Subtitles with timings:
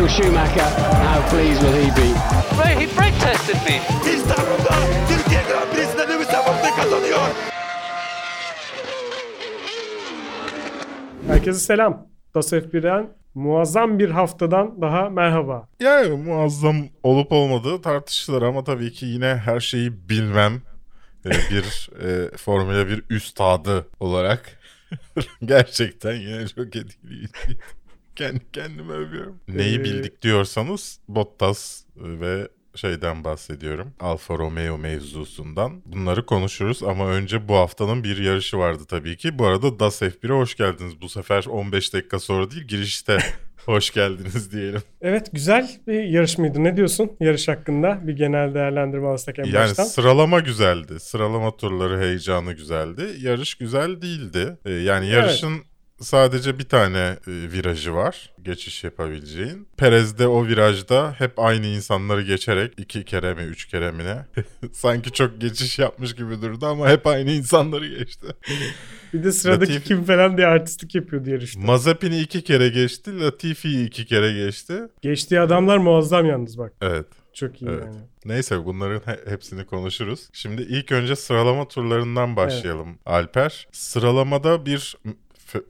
[0.00, 0.70] Michael Schumacher,
[1.04, 2.08] how pleased will he be?
[2.80, 3.76] He brake tested me.
[4.14, 4.74] İstanbul'da
[5.08, 7.18] Türkiye Grand Prix'sinde Lewis Hamilton kazanıyor.
[11.26, 12.06] Herkese selam.
[12.34, 15.68] DAS F1'den muazzam bir haftadan daha merhaba.
[15.80, 20.62] Yani muazzam olup olmadığı tartışılır ama tabii ki yine her şeyi bilmem
[21.26, 24.58] e, bir e, Formula 1 üstadı olarak
[25.44, 27.32] gerçekten yine çok etkileyici.
[28.20, 29.40] Kendi kendime övüyorum.
[29.48, 33.92] Neyi Ee, bildik diyorsanız Bottas ve şeyden bahsediyorum.
[34.00, 35.82] Alfa Romeo mevzusundan.
[35.86, 39.38] Bunları konuşuruz ama önce bu haftanın bir yarışı vardı tabii ki.
[39.38, 41.00] Bu arada DAS F1'e hoş geldiniz.
[41.00, 43.18] Bu sefer 15 dakika sonra değil girişte
[43.66, 44.82] hoş geldiniz diyelim.
[45.00, 46.64] Evet güzel bir yarış mıydı?
[46.64, 48.00] Ne diyorsun yarış hakkında?
[48.06, 49.84] Bir genel değerlendirme alsak en Yani baştan.
[49.84, 51.00] sıralama güzeldi.
[51.00, 53.02] Sıralama turları heyecanı güzeldi.
[53.20, 54.58] Yarış güzel değildi.
[54.64, 55.52] Ee, yani yarışın
[56.00, 58.32] sadece bir tane e, virajı var.
[58.42, 59.68] Geçiş yapabileceğin.
[59.76, 64.26] Perez de o virajda hep aynı insanları geçerek iki kere mi üç kere mi ne?
[64.72, 68.26] Sanki çok geçiş yapmış gibi durdu ama hep aynı insanları geçti.
[69.12, 71.60] Bir de sıradaki Latifi- kim falan diye artistlik yapıyordu yarışta.
[71.60, 73.20] Mazepin'i iki kere geçti.
[73.20, 74.80] Latifi'yi iki kere geçti.
[75.02, 76.72] Geçtiği adamlar muazzam yalnız bak.
[76.80, 77.06] Evet.
[77.34, 77.84] Çok iyi Evet.
[77.86, 77.96] yani.
[78.24, 80.28] Neyse bunların he- hepsini konuşuruz.
[80.32, 83.68] Şimdi ilk önce sıralama turlarından başlayalım Alper.
[83.72, 84.96] Sıralamada bir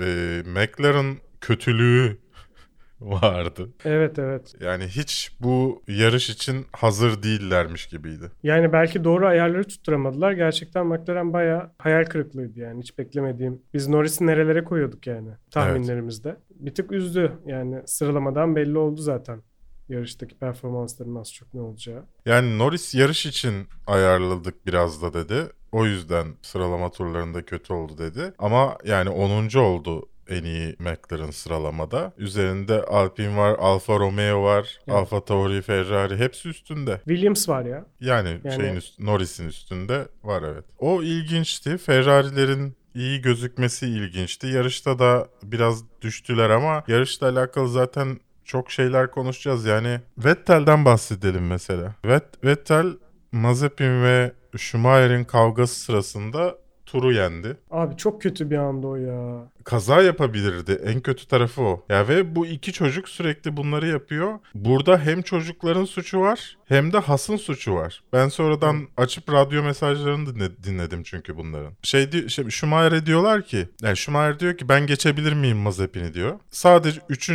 [0.00, 2.18] e, McLaren kötülüğü
[3.00, 3.68] vardı.
[3.84, 4.54] Evet evet.
[4.60, 8.30] Yani hiç bu yarış için hazır değillermiş gibiydi.
[8.42, 10.32] Yani belki doğru ayarları tutturamadılar.
[10.32, 12.82] Gerçekten McLaren bayağı hayal kırıklığıydı yani.
[12.82, 13.62] Hiç beklemediğim.
[13.74, 16.36] Biz Norris'i nerelere koyuyorduk yani tahminlerimizde.
[16.50, 19.42] Bir tık üzdü yani sıralamadan belli oldu zaten.
[19.88, 22.04] Yarıştaki performansların az çok ne olacağı.
[22.26, 23.54] Yani Norris yarış için
[23.86, 25.52] ayarladık biraz da dedi.
[25.72, 28.32] O yüzden sıralama turlarında kötü oldu dedi.
[28.38, 29.58] Ama yani 10.
[29.58, 32.12] oldu en iyi McLaren sıralamada.
[32.18, 34.96] Üzerinde Alpine var, Alfa Romeo var, Evet.
[34.98, 36.96] Alfa Tauri, Ferrari hepsi üstünde.
[37.08, 37.86] Williams var ya.
[38.00, 40.64] Yani, Yani- şeyin üst, Norris'in üstünde var evet.
[40.78, 41.78] O ilginçti.
[41.78, 44.46] Ferrari'lerin iyi gözükmesi ilginçti.
[44.46, 49.64] Yarışta da biraz düştüler ama yarışla alakalı zaten çok şeyler konuşacağız.
[49.64, 51.94] Yani Vettel'den bahsedelim mesela.
[52.04, 52.86] Vet, Vettel
[53.32, 57.56] Mazepin ve Schumacher'in kavgası sırasında turu yendi.
[57.70, 59.48] Abi çok kötü bir anda o ya.
[59.64, 60.80] Kaza yapabilirdi.
[60.84, 61.84] En kötü tarafı o.
[61.88, 64.38] Ya ve bu iki çocuk sürekli bunları yapıyor.
[64.54, 68.02] Burada hem çocukların suçu var hem de Has'ın suçu var.
[68.12, 71.72] Ben sonradan açıp radyo mesajlarını dinle- dinledim çünkü bunların.
[71.82, 76.38] Şey, şey Schumacher'e diyorlar ki, yani Schumacher diyor ki ben geçebilir miyim Mazepin'i diyor.
[76.50, 77.30] Sadece 3.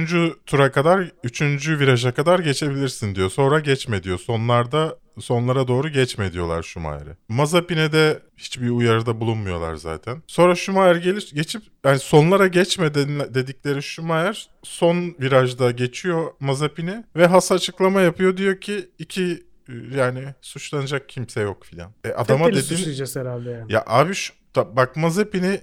[0.45, 1.41] tura kadar, 3.
[1.79, 3.29] viraja kadar geçebilirsin diyor.
[3.29, 4.17] Sonra geçme diyor.
[4.19, 7.17] Sonlarda sonlara doğru geçme diyorlar Schumacher'e.
[7.29, 10.23] Mazepin'e de hiçbir uyarıda bulunmuyorlar zaten.
[10.27, 17.51] Sonra Schumacher gelir, geçip yani sonlara geçme dedikleri Schumacher son virajda geçiyor Mazepin'i ve has
[17.51, 18.37] açıklama yapıyor.
[18.37, 19.43] Diyor ki iki
[19.95, 21.91] yani suçlanacak kimse yok filan.
[22.03, 23.73] E adama Vettel'i dedin suçlayacağız herhalde yani.
[23.73, 25.61] ya abi şu, da- bak Mazepin'i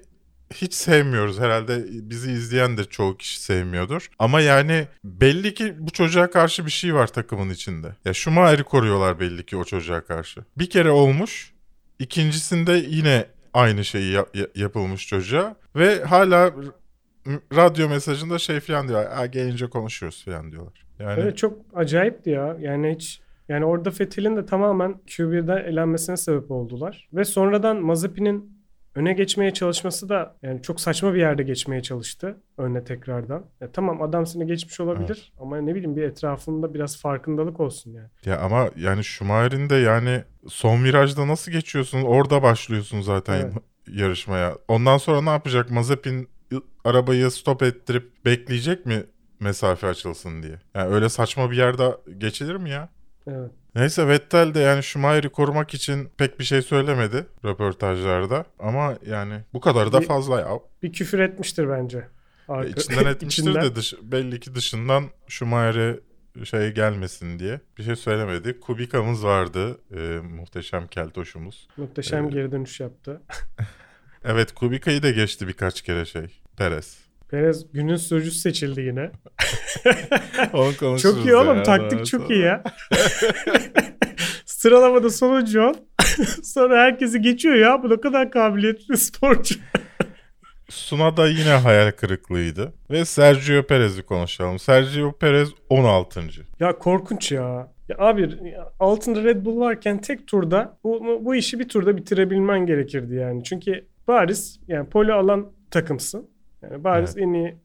[0.55, 1.41] hiç sevmiyoruz.
[1.41, 4.09] Herhalde bizi izleyen de çoğu kişi sevmiyordur.
[4.19, 7.97] Ama yani belli ki bu çocuğa karşı bir şey var takımın içinde.
[8.05, 10.41] Ya Schumacher'i koruyorlar belli ki o çocuğa karşı.
[10.59, 11.53] Bir kere olmuş.
[11.99, 15.57] İkincisinde yine aynı şeyi yap- ya- yapılmış çocuğa.
[15.77, 16.53] Ve hala
[17.57, 19.05] radyo mesajında şey falan diyor.
[19.11, 20.87] "Aa, gelince konuşuyoruz falan diyorlar.
[20.99, 22.57] Yani Evet çok acayipti ya.
[22.61, 27.09] Yani hiç yani orada Fethel'in de tamamen Q1'de elenmesine sebep oldular.
[27.12, 28.62] Ve sonradan Mazepin'in
[28.95, 33.45] öne geçmeye çalışması da yani çok saçma bir yerde geçmeye çalıştı önüne tekrardan.
[33.61, 38.09] Ya tamam adam seni geçmiş olabilir ama ne bileyim bir etrafında biraz farkındalık olsun yani.
[38.25, 42.03] Ya ama yani Schumacher'in de yani son virajda nasıl geçiyorsun?
[42.03, 43.53] Orada başlıyorsun zaten Evet.
[43.89, 44.57] yarışmaya.
[44.69, 45.71] Ondan sonra ne yapacak?
[45.71, 46.29] Mazepin
[46.85, 49.05] arabayı stop ettirip bekleyecek mi
[49.41, 50.59] mesafe açılsın diye?
[50.75, 52.89] Yani öyle saçma bir yerde geçilir mi ya?
[53.27, 53.50] Evet.
[53.75, 58.44] Neyse Vettel de yani Schumacher'i korumak için pek bir şey söylemedi röportajlarda.
[58.59, 60.49] Ama yani bu kadar da fazla ya.
[60.83, 62.09] Bir küfür etmiştir bence.
[62.49, 63.62] Arka- İçinden etmiştir içinden.
[63.65, 66.00] de dış, belli ki dışından Schumacher'e
[66.44, 68.61] şey gelmesin diye bir şey söylemedi.
[68.61, 69.79] Kubika'mız vardı.
[69.97, 71.69] e, muhteşem keltoşumuz.
[71.76, 73.20] Muhteşem geri dönüş yaptı.
[74.25, 76.41] Evet Kubika'yı da geçti birkaç kere şey.
[76.56, 76.99] Perez.
[77.32, 79.00] Perez günün sürücüsü seçildi yine.
[80.52, 82.62] Onu konuşuruz Çok iyi oğlum ya, taktik daha çok iyi ya.
[84.44, 85.75] Sıralamada sonuncu ol.
[86.43, 87.82] Sonra herkesi geçiyor ya.
[87.82, 89.55] Bu ne kadar kabiliyetli sporcu.
[90.69, 92.73] Sunada yine hayal kırıklığıydı.
[92.90, 94.58] Ve Sergio Perez'i konuşalım.
[94.58, 96.20] Sergio Perez 16.
[96.61, 97.73] Ya korkunç ya.
[97.88, 98.31] Ya abi
[98.81, 103.44] altında Red Bull varken tek turda bu, bu işi bir turda bitirebilmen gerekirdi yani.
[103.44, 106.31] Çünkü bariz yani pole alan takımsın.
[106.62, 107.56] Yani bariz en iyi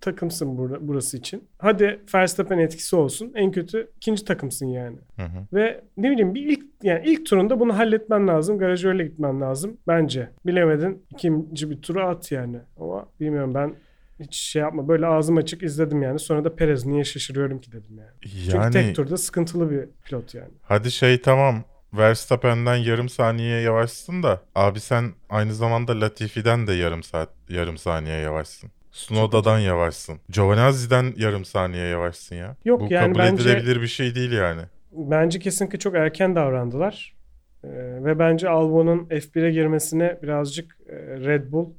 [0.00, 1.44] takımsın bur- burası için.
[1.58, 3.32] Hadi Verstappen etkisi olsun.
[3.34, 4.96] En kötü ikinci takımsın yani.
[5.16, 5.46] Hı hı.
[5.54, 8.58] Ve ne bileyim bir ilk yani ilk turunda bunu halletmen lazım.
[8.58, 10.28] Garaja öyle gitmen lazım bence.
[10.46, 12.58] Bilemedin ikinci bir tura at yani.
[12.80, 13.74] Ama bilmiyorum ben
[14.20, 14.88] hiç şey yapma.
[14.88, 16.18] Böyle ağzım açık izledim yani.
[16.18, 18.10] Sonra da Perez niye şaşırıyorum ki dedim yani.
[18.44, 20.50] Çünkü Yani tek turda sıkıntılı bir pilot yani.
[20.62, 27.02] hadi şey tamam Verstappen'den yarım saniye yavaşsın da abi sen aynı zamanda Latifi'den de yarım
[27.02, 28.70] saat yarım saniye yavaşsın.
[28.92, 30.20] Snowda'dan yavaşsın.
[30.30, 32.56] Giovinazzi'den yarım saniye yavaşsın ya.
[32.64, 34.62] Yok Bu yani kabul bence- edilebilir bir şey değil yani.
[34.92, 37.16] Bence kesinlikle çok erken davrandılar.
[37.64, 37.68] Ee,
[38.04, 41.70] ve bence Albon'un F1'e girmesine birazcık e, Red Bull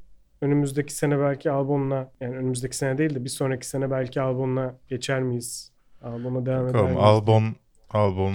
[0.42, 5.21] önümüzdeki sene belki Albon'la yani önümüzdeki sene değil de bir sonraki sene belki Albon'la geçer
[5.21, 5.71] miyiz?
[6.04, 6.98] Albon'a devam eder miyiz?
[7.00, 7.56] Albon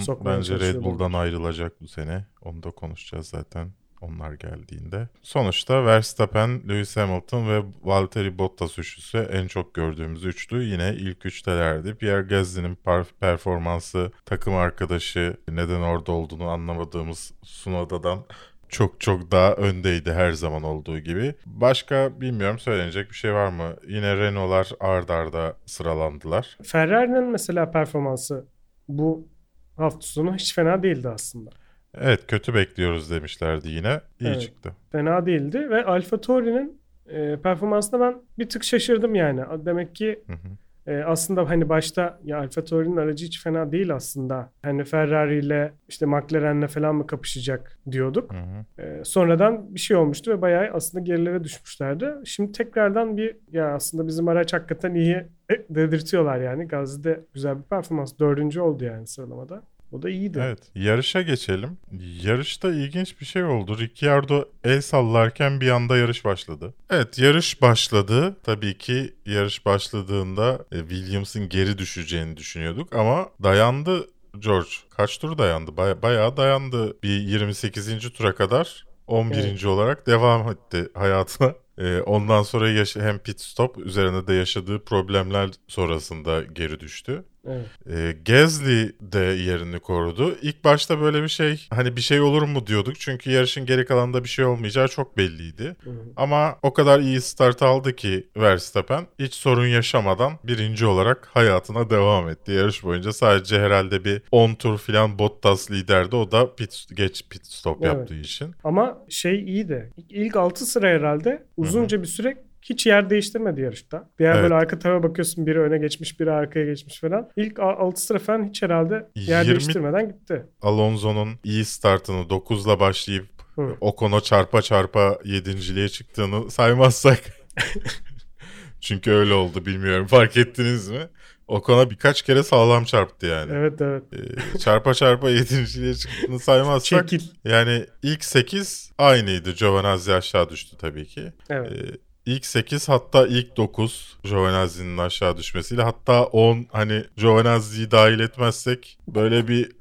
[0.00, 0.84] Sokmaya bence Red.
[0.84, 2.24] Bull'dan ayrılacak bu sene.
[2.42, 3.68] Onu da konuşacağız zaten
[4.00, 5.08] onlar geldiğinde.
[5.22, 11.94] Sonuçta Verstappen, Lewis Hamilton ve Valtteri Bottas üçlüsü en çok gördüğümüz üçlü yine ilk üçtelerdi.
[11.94, 12.78] Pierre Gasly'nin
[13.20, 18.24] performansı, takım arkadaşı neden orada olduğunu anlamadığımız Sunoda'dan
[18.68, 21.34] çok çok daha öndeydi her zaman olduğu gibi.
[21.46, 23.76] Başka bilmiyorum söylenecek bir şey var mı?
[23.88, 26.58] Yine Renault'lar ard arda sıralandılar.
[26.62, 28.46] Ferrari'nin mesela performansı
[28.88, 29.28] bu
[29.76, 31.50] hafta sonu hiç fena değildi aslında.
[31.94, 34.00] Evet kötü bekliyoruz demişlerdi yine.
[34.20, 34.40] İyi Evet.
[34.40, 34.72] çıktı.
[34.92, 39.40] Fena değildi ve Alfa Tauri'nin e, performansına ben bir tık şaşırdım yani.
[39.66, 40.48] Demek ki Hı hı.
[40.86, 44.50] E, aslında hani başta ya Alfa Tauri'nin aracı hiç fena değil aslında.
[44.62, 48.32] Hani Ferrari ile işte McLaren'le falan mı kapışacak diyorduk.
[48.32, 48.82] Hı hı.
[48.82, 52.14] E, sonradan bir şey olmuştu ve bayağı aslında gerilere düşmüşlerdi.
[52.24, 55.26] Şimdi tekrardan bir ya aslında bizim araç hakikaten iyi
[55.70, 56.68] dedirtiyorlar yani.
[56.68, 58.18] Gazi'de güzel bir performans.
[58.18, 59.62] Dördüncü oldu yani sıralamada.
[59.92, 60.38] O da iyiydi.
[60.42, 60.58] Evet.
[60.74, 61.78] Yarışa geçelim.
[62.22, 63.78] Yarışta ilginç bir şey oldu.
[63.78, 66.74] Ricciardo el sallarken bir anda yarış başladı.
[66.90, 68.36] Evet yarış başladı.
[68.44, 74.06] Tabii ki yarış başladığında e, Williams'ın geri düşeceğini düşünüyorduk ama dayandı
[74.38, 74.68] George.
[74.96, 75.70] Kaç tur dayandı?
[75.76, 77.02] Baya- bayağı dayandı.
[77.02, 78.10] Bir 28.
[78.10, 79.64] tura kadar 11.
[79.64, 81.54] olarak devam etti hayatına.
[81.78, 87.24] E, ondan sonra yaş- hem pit stop üzerine de yaşadığı problemler sonrasında geri düştü.
[87.48, 87.66] Evet.
[87.90, 90.36] E, Gasly de yerini korudu.
[90.42, 93.00] İlk başta böyle bir şey hani bir şey olur mu diyorduk.
[93.00, 95.76] Çünkü yarışın geri kalanında bir şey olmayacağı çok belliydi.
[95.84, 95.90] Hı.
[96.16, 102.28] Ama o kadar iyi start aldı ki Verstappen hiç sorun yaşamadan birinci olarak hayatına devam
[102.28, 102.52] etti.
[102.52, 106.16] Yarış boyunca sadece herhalde bir 10 tur falan Bottas liderdi.
[106.16, 107.94] O da pit, geç pit stop Evet.
[107.94, 108.54] yaptığı için.
[108.64, 114.10] Ama şey iyi de ilk 6 sıra herhalde uzunca bir süre hiç yer değiştirmedi yarışta.
[114.18, 114.42] Diğer Evet.
[114.42, 117.28] böyle arka tarafa bakıyorsun biri öne geçmiş biri arkaya geçmiş falan.
[117.36, 120.46] İlk 6 sıra falan hiç herhalde yer 20 değiştirmeden gitti.
[120.62, 123.26] Alonso'nun iyi startını 9'la başlayıp
[123.56, 123.76] Hı.
[123.80, 127.18] Ocon'a çarpa çarpa yedinciliğe çıktığını saymazsak.
[128.80, 131.08] Çünkü öyle oldu bilmiyorum fark ettiniz mi?
[131.48, 133.52] Ocon'a birkaç kere sağlam çarptı yani.
[133.54, 134.02] Evet evet.
[134.12, 137.26] Ee, çarpa çarpa yedinciliğe çıktığını saymazsak Çekil.
[137.44, 139.52] yani ilk 8 aynıydı.
[139.52, 141.32] Giovinazzi aşağı düştü tabii ki.
[141.50, 141.72] Evet.
[141.72, 148.98] Ee, ilk 8 hatta ilk 9 Giovinazzi'nin aşağı düşmesiyle hatta 10 hani Giovinazzi'yi dahil etmezsek
[149.08, 149.72] böyle bir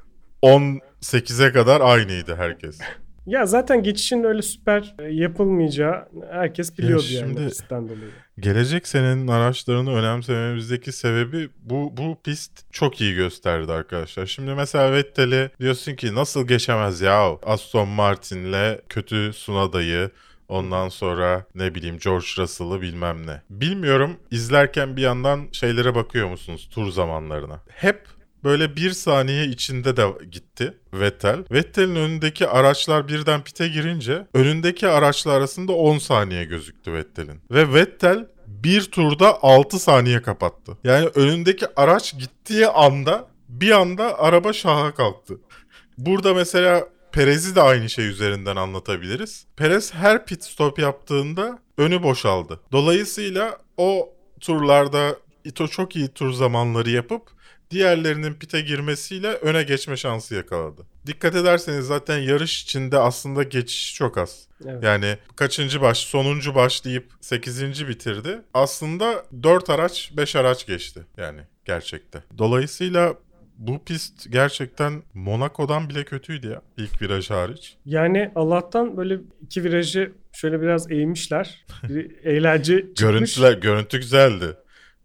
[0.43, 2.79] 18'e kadar aynıydı herkes.
[3.25, 8.11] Ya zaten geçişin öyle süper e, yapılmayacağı herkes biliyordu Ya yani pistten dolayı.
[8.39, 14.25] Gelecek senenin araçlarını önemsememizdeki sebebi bu bu pist çok iyi gösterdi arkadaşlar.
[14.25, 20.09] Şimdi mesela Vettel'i diyorsun ki nasıl geçemez ya Aston Martin'le kötü Sunada'yı
[20.51, 23.41] Ondan sonra ne bileyim George Russell'ı bilmem ne.
[23.49, 27.59] Bilmiyorum izlerken bir yandan şeylere bakıyor musunuz tur zamanlarına.
[27.69, 28.07] Hep
[28.43, 31.43] böyle bir saniye içinde de gitti Vettel.
[31.51, 37.41] Vettel'in önündeki araçlar birden pite girince önündeki araçlar arasında 10 saniye gözüktü Vettel'in.
[37.51, 40.77] Ve Vettel bir turda 6 saniye kapattı.
[40.83, 45.37] Yani önündeki araç gittiği anda bir anda araba şaha kalktı.
[45.97, 49.45] Burada mesela Perez'i de aynı şey üzerinden anlatabiliriz.
[49.57, 52.59] Perez her pit stop yaptığında önü boşaldı.
[52.71, 57.31] Dolayısıyla o turlarda Ito çok iyi tur zamanları yapıp
[57.71, 60.81] diğerlerinin pite girmesiyle öne geçme şansı yakaladı.
[61.07, 64.47] Dikkat ederseniz zaten yarış içinde aslında geçiş çok az.
[64.65, 64.83] Evet.
[64.83, 67.87] Yani kaçıncı baş, sonuncu başlayıp 8.
[67.87, 68.41] bitirdi.
[68.53, 72.23] Aslında 4 araç, 5 araç geçti yani gerçekte.
[72.37, 73.15] Dolayısıyla
[73.67, 77.77] bu pist gerçekten Monaco'dan bile kötüydü ya ilk viraj hariç.
[77.85, 81.65] Yani Allah'tan böyle iki virajı şöyle biraz eğmişler.
[81.89, 82.99] Bir eğlence çıkmış.
[83.01, 84.45] Görüntüler, görüntü güzeldi.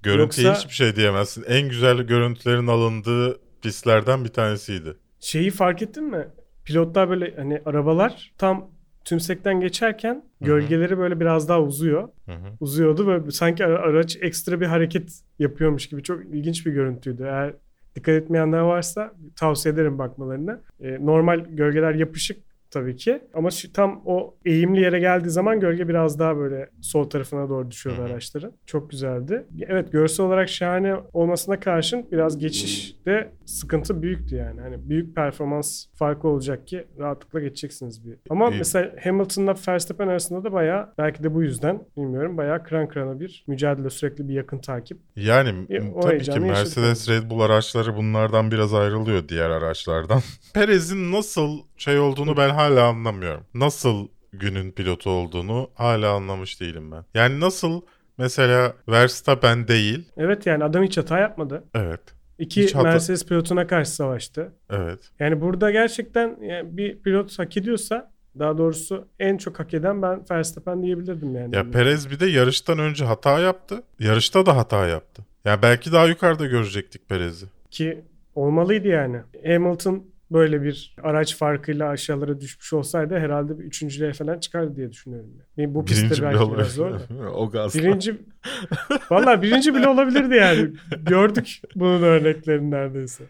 [0.02, 1.44] Görüntüye Yoksa- hiçbir şey diyemezsin.
[1.48, 4.96] En güzel görüntülerin alındığı pistlerden bir tanesiydi.
[5.20, 6.28] Şeyi fark ettin mi?
[6.64, 8.70] Pilotlar böyle hani arabalar tam
[9.04, 12.08] tümsekten geçerken gölgeleri böyle biraz daha uzuyor.
[12.26, 12.56] Hı hı.
[12.60, 17.22] Uzuyordu ve sanki ara- araç ekstra bir hareket yapıyormuş gibi çok ilginç bir görüntüydü.
[17.22, 17.54] Eğer
[17.96, 20.60] dikkat etmeyenler varsa tavsiye ederim bakmalarını.
[20.80, 25.88] Ee, normal gölgeler yapışık tabii ki ama şu, tam o eğimli yere geldiği zaman gölge
[25.88, 28.52] biraz daha böyle sol tarafına doğru düşüyordu araçların.
[28.66, 29.46] Çok güzeldi.
[29.68, 34.60] Evet görsel olarak şahane olmasına karşın biraz geçişte sıkıntı büyüktü yani.
[34.60, 38.16] Hani büyük performans farkı olacak ki rahatlıkla geçeceksiniz bir.
[38.30, 38.58] Ama İyi.
[38.58, 43.44] mesela Hamilton'la Verstappen arasında da bayağı belki de bu yüzden bilmiyorum bayağı kıran kırana bir
[43.46, 44.98] mücadele sürekli bir yakın takip.
[45.16, 49.50] Yani Bir- o tabii ki heyecanı yaşadık Mercedes Red Bull araçları bunlardan biraz ayrılıyor diğer
[49.50, 50.20] araçlardan.
[50.54, 53.44] Perez'in nasıl şey olduğunu ben hala anlamıyorum.
[53.54, 57.04] Nasıl günün pilotu olduğunu hala anlamış değilim ben.
[57.14, 57.80] Yani nasıl
[58.18, 60.08] mesela Verstappen değil.
[60.16, 61.64] Evet yani adam hiç hata yapmadı.
[61.74, 62.00] Evet.
[62.38, 64.52] İki Hiç hata- Mercedes pilotuna karşı savaştı.
[64.70, 64.98] Evet.
[65.18, 70.22] Yani burada gerçekten yani bir pilot hak ediyorsa daha doğrusu en çok hak eden ben
[70.30, 71.56] Verstappen diyebilirdim yani.
[71.56, 73.82] Ya Perez bir de yarıştan önce hata yaptı.
[74.00, 75.22] Yarışta da hata yaptı.
[75.44, 77.46] Ya belki daha yukarıda görecektik Perez'i.
[77.70, 78.04] Ki
[78.34, 79.20] olmalıydı yani.
[79.46, 85.30] Hamilton böyle bir araç farkıyla aşağılara düşmüş olsaydı herhalde bir üçüncülüğe falan çıkardı diye düşünüyorum.
[85.56, 85.74] Yani.
[85.74, 86.58] Bu pistte Birinci belki olabilir.
[86.58, 87.30] biraz zor da.
[87.34, 87.80] o gazla.
[87.80, 88.16] Birinci
[89.10, 90.70] Valla birinci bile olabilirdi yani.
[91.02, 93.24] Gördük bunun örneklerini neredeyse.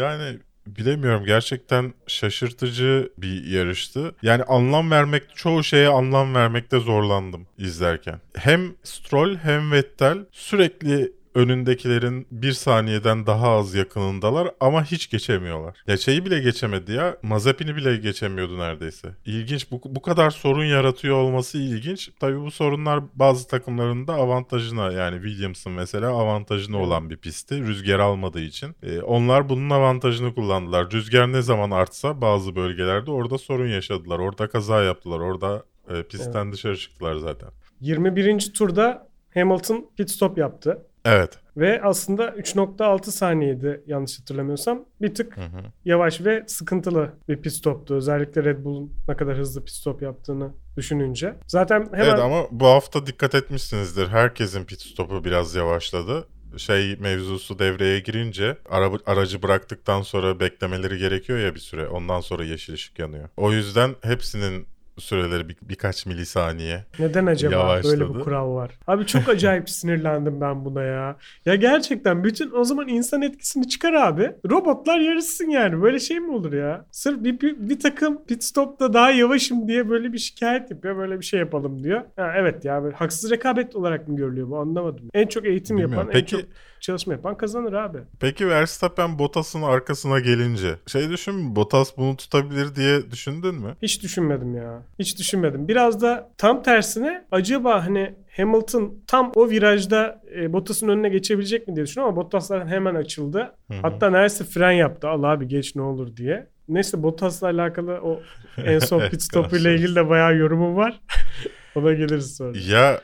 [0.00, 4.14] Yani bilemiyorum gerçekten şaşırtıcı bir yarıştı.
[4.22, 8.20] Yani anlam vermek çoğu şeye anlam vermekte zorlandım izlerken.
[8.34, 15.76] Hem Stroll hem Vettel sürekli önündekilerin bir saniyeden daha az yakınındalar ama hiç geçemiyorlar.
[15.86, 17.16] Ya şeyi bile geçemedi ya.
[17.22, 19.08] Mazepin'i bile geçemiyordu neredeyse.
[19.26, 19.70] İlginç.
[19.70, 22.10] Bu, bu kadar sorun yaratıyor olması ilginç.
[22.20, 26.86] Tabii bu sorunlar bazı takımların da avantajına yani Williams'ın mesela avantajına Evet.
[26.86, 27.60] olan bir pistti.
[27.60, 28.74] Rüzgar almadığı için.
[28.82, 30.90] Ee, onlar bunun avantajını kullandılar.
[30.90, 34.18] Rüzgar ne zaman artsa bazı bölgelerde orada sorun yaşadılar.
[34.18, 35.20] Orada kaza yaptılar.
[35.20, 37.48] Orada e, pistten dışarı çıktılar zaten.
[37.80, 38.52] 21.
[38.52, 40.86] turda Hamilton pit stop yaptı.
[41.04, 41.38] Evet.
[41.56, 44.84] Ve aslında 3.6 saniyeydi yanlış hatırlamıyorsam.
[45.02, 45.62] Bir tık Hı hı.
[45.84, 47.94] yavaş ve sıkıntılı bir pit stoptu.
[47.94, 51.34] Özellikle Red Bull'un ne kadar hızlı pit stop yaptığını düşününce.
[51.46, 54.08] Zaten hemen Evet ama bu hafta dikkat etmişsinizdir.
[54.08, 56.28] Herkesin pit stopu biraz yavaşladı.
[56.56, 61.88] Şey mevzusu devreye girince araba, aracı bıraktıktan sonra beklemeleri gerekiyor ya bir süre.
[61.88, 63.28] Ondan sonra yeşil ışık yanıyor.
[63.36, 64.66] O yüzden hepsinin
[64.98, 66.84] süreleri bir- birkaç milisaniye.
[66.98, 68.00] neden acaba Yavaşladı.
[68.00, 68.70] böyle bir kural var?
[68.86, 71.16] Abi çok acayip sinirlendim ben buna ya.
[71.46, 74.30] Ya gerçekten bütün o zaman insan etkisini çıkar abi.
[74.50, 75.82] Robotlar yarışsın yani.
[75.82, 76.86] Böyle şey mi olur ya?
[76.90, 80.96] Sırf bir, bir, bir takım pit stopta daha yavaşım diye böyle bir şikayet yapıyor.
[80.96, 82.00] Böyle bir şey yapalım diyor.
[82.16, 85.10] Ha, evet ya böyle haksız rekabet olarak mı görülüyor bu anlamadım.
[85.14, 85.96] En çok eğitim Bilmiyorum.
[85.98, 86.40] yapan, en Peki- çok
[86.80, 87.98] çalışma yapan kazanır abi.
[88.20, 91.56] Peki Verstappen Bottas'ın arkasına gelince şey düşün?
[91.56, 93.76] Bottas bunu tutabilir diye düşündün mü?
[93.82, 94.82] Hiç düşünmedim ya.
[94.98, 95.68] Hiç düşünmedim.
[95.68, 101.76] Biraz da tam tersine acaba hani Hamilton tam o virajda e, Bottas'ın önüne geçebilecek mi
[101.76, 103.38] diye düşünüyorum ama Bottas zaten hemen açıldı.
[103.38, 103.78] Hı hı.
[103.82, 105.08] Hatta neredeyse fren yaptı.
[105.08, 106.46] Allah abi geç ne olur diye.
[106.68, 108.20] Neyse Bottas'la alakalı o
[108.64, 111.00] en son pit stopu ile ilgili de bayağı yorumum var.
[111.74, 112.58] Ona geliriz sonra.
[112.68, 113.00] Ya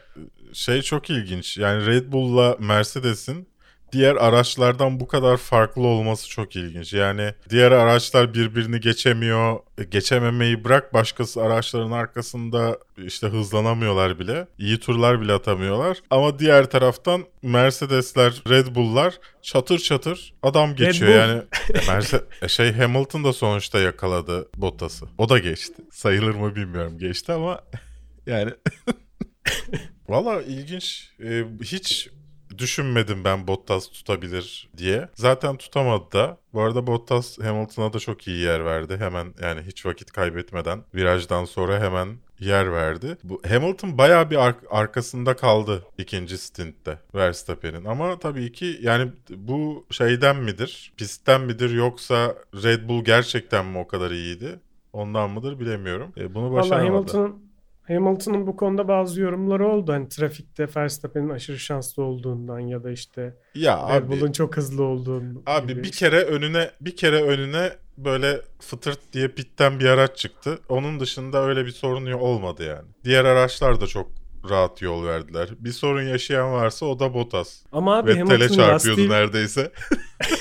[0.53, 1.59] şey çok ilginç.
[1.59, 3.49] Yani Red Bull'la Mercedes'in
[3.93, 6.93] diğer araçlardan bu kadar farklı olması çok ilginç.
[6.93, 9.59] Yani diğer araçlar birbirini geçemiyor.
[9.79, 14.47] E, Geçememeyi bırak başkası araçların arkasında işte hızlanamıyorlar bile.
[14.59, 15.99] İyi turlar bile atamıyorlar.
[16.11, 21.11] Ama diğer taraftan Mercedesler, Red Bull'lar çatır çatır adam geçiyor.
[21.11, 21.17] Bull.
[21.17, 21.43] Yani
[21.75, 25.07] e, Merce- e, şey Hamilton da sonuçta yakaladı Bottas'ı.
[25.19, 25.83] O da geçti.
[25.93, 27.61] Sayılır mı bilmiyorum geçti ama
[28.27, 28.51] yani
[30.09, 31.11] Valla ilginç.
[31.25, 32.09] Ee, hiç
[32.59, 35.09] düşünmedim ben Bottas tutabilir diye.
[35.15, 36.39] Zaten tutamadı da.
[36.53, 38.97] Bu arada Bottas Hamilton'a da çok iyi yer verdi.
[38.97, 42.09] Hemen yani hiç vakit kaybetmeden virajdan sonra hemen
[42.41, 43.17] yer verdi.
[43.25, 47.85] Bu Hamilton bayağı bir ar- arkasında kaldı ikinci stintte Verstappen'in.
[47.85, 50.93] Ama tabii ki yani bu şeyden midir?
[50.97, 54.61] Pistten midir yoksa Red Bull gerçekten mi o kadar iyiydi?
[54.93, 56.13] Ondan mıdır bilemiyorum.
[56.17, 56.93] E, bunu Valla başaramadı.
[56.93, 57.44] Hamilton'ın
[57.89, 59.93] Hamilton'ın bu konuda bazı yorumları oldu.
[59.93, 65.43] Hani trafikte Verstappen'in aşırı şanslı olduğundan ya da işte Ya Red Bull'un çok hızlı olduğundan.
[65.47, 65.85] Abi gibi.
[65.85, 70.59] bir kere önüne bir kere önüne böyle fıtırt diye pitten bir araç çıktı.
[70.69, 72.89] Onun dışında öyle bir sorun olmadı yani.
[73.05, 74.11] Diğer araçlar da çok
[74.51, 75.49] rahat yol verdiler.
[75.59, 77.63] Bir sorun yaşayan varsa o da Bottas.
[77.73, 79.09] Ama abi Vettel'e çarpıyordu lastiği...
[79.09, 79.73] neredeyse.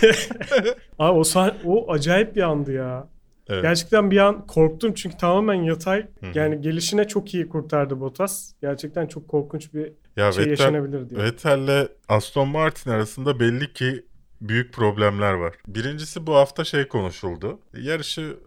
[1.00, 1.24] Abi o,
[1.66, 3.13] o acayip bir andı ya.
[3.50, 3.62] Evet.
[3.62, 6.02] Gerçekten bir an korktum çünkü tamamen yatay.
[6.20, 6.38] Hı hı.
[6.38, 8.54] Yani gelişine çok iyi kurtardı Bottas.
[8.62, 11.24] Gerçekten çok korkunç bir Ya şey Vettel, yaşanabilir diye.
[11.24, 14.06] Vettel'le Aston Martin arasında belli ki
[14.42, 15.54] büyük problemler var.
[15.68, 17.60] Birincisi bu hafta şey konuşuldu.
[17.78, 18.38] Yarışı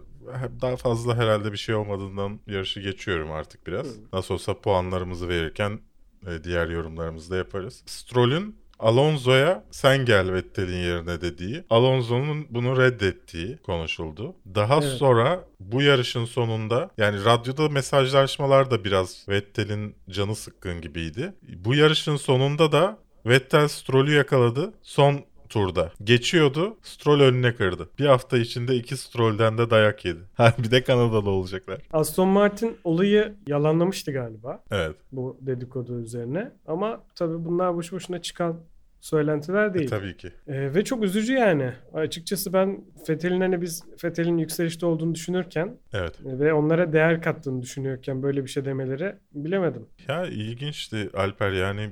[0.61, 3.87] daha fazla herhalde bir şey olmadığından yarışı geçiyorum artık biraz.
[4.13, 5.79] Nasıl olsa puanlarımızı verirken
[6.27, 7.83] e, diğer yorumlarımızı da yaparız.
[7.85, 14.35] Stroll'ün Alonso'ya sen gel Vettel'in yerine dediği, Alonso'nun bunu reddettiği konuşuldu.
[14.55, 14.97] Daha Evet.
[14.97, 21.33] sonra bu yarışın sonunda yani radyoda mesajlaşmalar da biraz Vettel'in canı sıkkın gibiydi.
[21.65, 24.73] Bu yarışın sonunda da Vettel Stroll'ü yakaladı.
[24.81, 25.91] Son turda.
[26.03, 26.77] Geçiyordu.
[26.81, 27.89] Stroll önüne kırdı.
[27.99, 30.19] Bir hafta içinde iki Stroll'den de dayak yedi.
[30.37, 31.81] Ha bir de Kanadalı olacaklar.
[31.93, 34.95] Aston Martin olayı yalanlamıştı galiba Evet.
[35.11, 36.51] bu dedikodu üzerine.
[36.67, 38.59] Ama tabii bunlar boş boşuna çıkan
[39.01, 39.89] söylentiler E, değil.
[39.89, 40.27] tabii ki.
[40.47, 41.73] Ee, ve çok üzücü yani.
[41.93, 46.13] Açıkçası ben Fethel'in hani biz Fethel'in yükselişte olduğunu düşünürken Evet.
[46.25, 49.85] e, ve onlara değer kattığını düşünüyorken böyle bir şey demeleri bilemedim.
[50.07, 51.89] Ya ilginçti Alper yani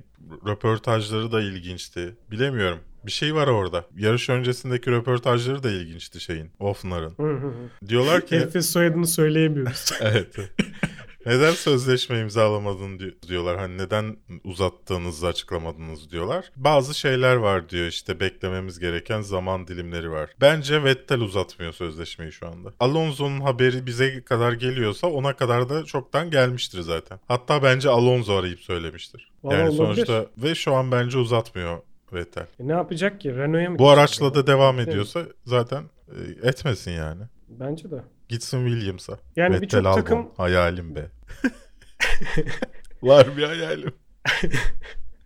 [0.48, 2.16] röportajları da ilginçti.
[2.32, 2.80] Bilemiyorum.
[3.06, 3.86] Bir şey var orada.
[3.98, 6.52] Yarış öncesindeki röportajları da ilginçti şeyin.
[6.60, 7.16] Offner'ın.
[7.88, 9.92] Diyorlar ki Herifin soyadını söyleyemiyoruz.
[10.02, 10.36] evet.
[11.26, 13.58] Neden sözleşme imzalamadın di- diyorlar.
[13.58, 16.52] Hani neden uzattığınızı açıklamadınız diyorlar.
[16.56, 20.30] Bazı şeyler var diyor işte beklememiz gereken zaman dilimleri var.
[20.42, 22.74] Bence Vettel uzatmıyor sözleşmeyi şu anda.
[22.80, 27.20] Alonso'nun haberi bize kadar geliyorsa ona kadar da çoktan gelmiştir zaten.
[27.28, 29.32] Hatta bence Alonso arayıp söylemiştir.
[29.44, 30.06] Vallahi yani olabilir.
[30.06, 31.78] sonuçta ve şu an bence uzatmıyor
[32.15, 32.48] Vettel.
[32.60, 33.36] E ne yapacak ki?
[33.36, 34.91] Renault'a mı Bu araçla da devam Değil mi?
[34.91, 37.22] ediyorsa zaten e, etmesin yani.
[37.48, 38.03] Bence de.
[38.29, 39.19] Gitsin Williams'a.
[39.36, 41.05] Yani birçok takım- Hayalim be.
[43.03, 43.93] Var bir hayalim.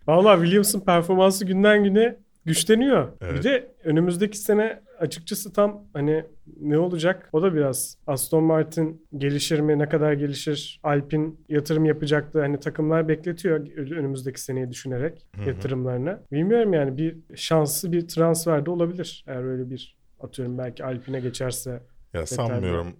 [0.06, 3.08] Valla Williams'ın performansı günden güne güçleniyor.
[3.20, 3.38] Evet.
[3.38, 6.24] Bir de önümüzdeki sene açıkçası tam hani
[6.60, 7.28] ne olacak?
[7.32, 9.78] O da biraz Aston Martin gelişir mi?
[9.78, 10.80] Ne kadar gelişir?
[10.82, 12.40] Alpine yatırım yapacaktı.
[12.40, 15.48] Hani takımlar bekletiyor önümüzdeki seneyi düşünerek Hı hı.
[15.48, 16.18] yatırımlarını.
[16.32, 19.24] Bilmiyorum yani bir şanslı bir transfer de olabilir.
[19.26, 21.82] Eğer öyle bir atıyorum belki Alpine geçerse.
[22.14, 22.96] Ya sanmıyorum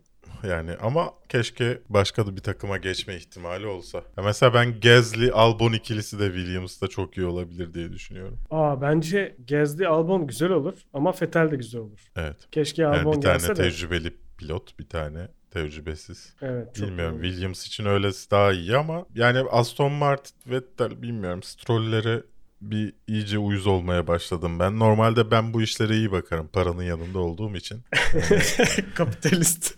[0.49, 3.99] yani ama keşke başka da bir takıma geçme ihtimali olsa.
[4.17, 8.39] Ya mesela ben Gezli Albon ikilisi de Williams'da çok iyi olabilir diye düşünüyorum.
[8.51, 12.01] Aa bence Gezdi Albon güzel olur ama Vettel de güzel olur.
[12.17, 12.37] Evet.
[12.53, 13.63] Keşke Yani Albon bir tane gelse de.
[13.63, 16.35] tecrübeli pilot, bir tane tecrübesiz.
[16.43, 17.23] Evet, Bilmiyorum.
[17.23, 22.23] Williams için öylesi daha iyi ama yani Aston Martin, Vettel bilmiyorum Stroll'lere
[22.61, 24.79] bir iyice uyuz olmaya başladım ben.
[24.79, 27.81] Normalde ben bu işlere iyi bakarım paranın yanında olduğum için.
[28.95, 29.75] Kapitalist.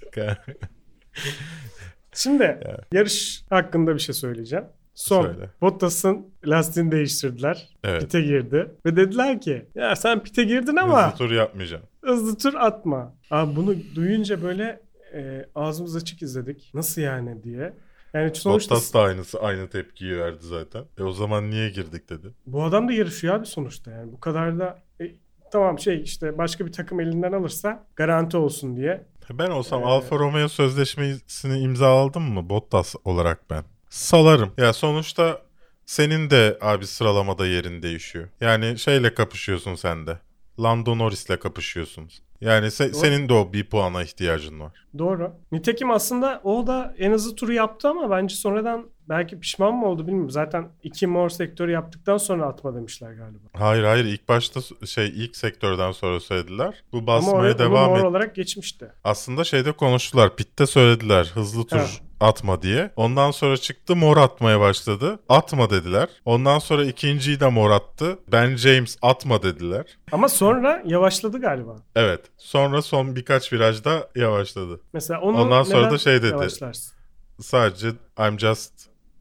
[2.14, 2.61] Şimdi
[2.92, 4.64] yarış hakkında bir şey söyleyeceğim.
[4.95, 5.51] Son Söyle.
[5.61, 7.68] Bottas'ın lastiğini değiştirdiler.
[7.85, 8.01] Evet.
[8.03, 8.71] Pite girdi.
[8.87, 11.85] Ve dediler ki ya sen pite girdin ama Hızlı tur yapmayacağım.
[12.05, 13.14] hızlı tur atma.
[13.31, 14.81] Abi bunu duyunca böyle
[15.14, 16.71] e, ağzımız açık izledik.
[16.75, 17.73] Nasıl yani diye.
[18.14, 20.85] Yani sonuçta Bottas da aynısı aynı tepkiyi verdi zaten.
[20.98, 22.27] E o zaman niye girdik dedi.
[22.46, 24.12] bu adam da yarışıyor abi sonuçta yani.
[24.12, 25.05] Bu kadar da e,
[25.53, 29.07] tamam şey işte başka bir takım elinden alırsa garanti olsun diye.
[29.31, 33.64] Ben olsam Ee, Alfa Romeo sözleşmesini imzaladım mı Bottas olarak ben?
[33.88, 34.53] Salarım.
[34.59, 35.42] Ya sonuçta
[35.87, 38.29] senin de abi sıralamada yerin değişiyor.
[38.40, 40.18] Yani şeyle kapışıyorsun sen de.
[40.61, 42.11] Lando Norris'le kapışıyorsun.
[42.42, 43.00] Yani se- Doğru.
[43.00, 44.72] senin de o bir puana ihtiyacın var.
[44.98, 45.33] Doğru.
[45.52, 50.07] Nitekim aslında o da en hızlı turu yaptı ama bence sonradan belki pişman mı oldu
[50.07, 50.31] bilmiyorum.
[50.31, 53.38] Zaten iki mor sektörü yaptıktan sonra atma demişler galiba.
[53.53, 56.83] Hayır hayır ilk başta şey ilk sektörden sonra söylediler.
[56.93, 58.05] Bu ama basmaya oraya, devam mor et.
[58.05, 58.93] olarak geçmişti.
[59.05, 60.37] Aslında şeyde konuştular.
[60.37, 61.87] Pitte söylediler hızlı tur Ha.
[62.21, 62.91] atma diye.
[62.97, 65.19] Ondan sonra çıktı mor atmaya başladı.
[65.29, 66.09] Atma dediler.
[66.25, 68.19] Ondan sonra ikinciyi de mor attı.
[68.33, 69.85] Ben James atma dediler.
[70.12, 71.77] Ama sonra yavaşladı galiba.
[71.97, 72.21] Evet.
[72.38, 74.81] Sonra son birkaç virajda yavaşladı.
[74.93, 76.27] Mesela onu Ondan sonra da şey dedi.
[76.27, 76.95] Yavaşlarsın?
[77.41, 77.88] Sadece
[78.19, 78.73] I'm just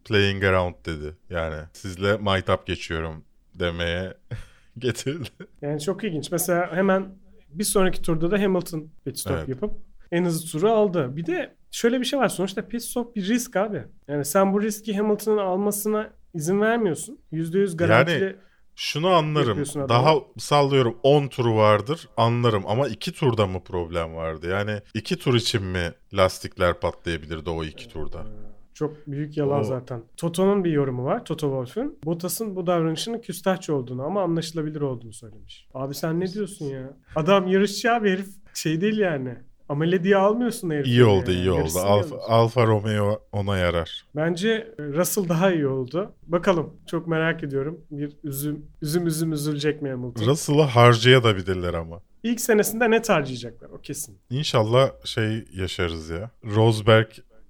[0.06, 1.16] playing around dedi.
[1.30, 3.24] Yani sizle maytap geçiyorum
[3.56, 4.14] demeye
[4.78, 5.30] getirdi.
[5.62, 6.32] Yani çok ilginç.
[6.32, 7.16] Mesela hemen
[7.50, 9.50] bir sonraki turda da Hamilton pit stop Evet.
[9.50, 9.74] yapıp
[10.12, 11.16] en hızlı turu aldı.
[11.16, 12.30] Bir de şöyle bir şey var.
[12.30, 13.84] Sonuçta pit stop bir risk abi.
[14.08, 17.20] Yani sen bu riski Hamilton'ın almasına izin vermiyorsun.
[17.34, 18.24] %100 garantili.
[18.24, 18.36] Yani
[18.76, 19.58] Şunu anlarım.
[19.90, 24.50] Daha sallıyorum 10 turu vardır anlarım ama 2 turda mı problem vardı?
[24.50, 28.26] Yani 2 tur için mi lastikler patlayabilirdi o 2 turda?
[28.73, 30.01] Çok büyük yalan O- zaten.
[30.17, 31.25] Toto'nun bir yorumu var.
[31.25, 31.99] Toto Wolff'ün.
[32.05, 35.67] Bottas'ın bu davranışının küstahçı olduğunu ama anlaşılabilir olduğunu söylemiş.
[35.73, 36.93] Abi sen ne diyorsun ya?
[37.15, 39.36] Adam yarışçı abi herif şey değil yani.
[39.69, 40.88] Amele diye almıyorsun herif.
[40.88, 41.79] İyi oldu iyi oldu.
[41.79, 42.15] Alfa.
[42.17, 44.05] Alfa Romeo ona yarar.
[44.15, 46.13] Bence Russell daha iyi oldu.
[46.27, 46.73] Bakalım.
[46.88, 47.81] Çok merak ediyorum.
[47.91, 50.25] Bir üzüm üzüm üzüm üzülecek mi Hamilton?
[50.25, 52.01] Russell'ı harcayabilirler ama.
[52.23, 53.69] İlk senesinde net harcayacaklar.
[53.69, 54.17] O kesin.
[54.29, 56.31] İnşallah şey yaşarız ya.
[56.55, 57.07] Rosberg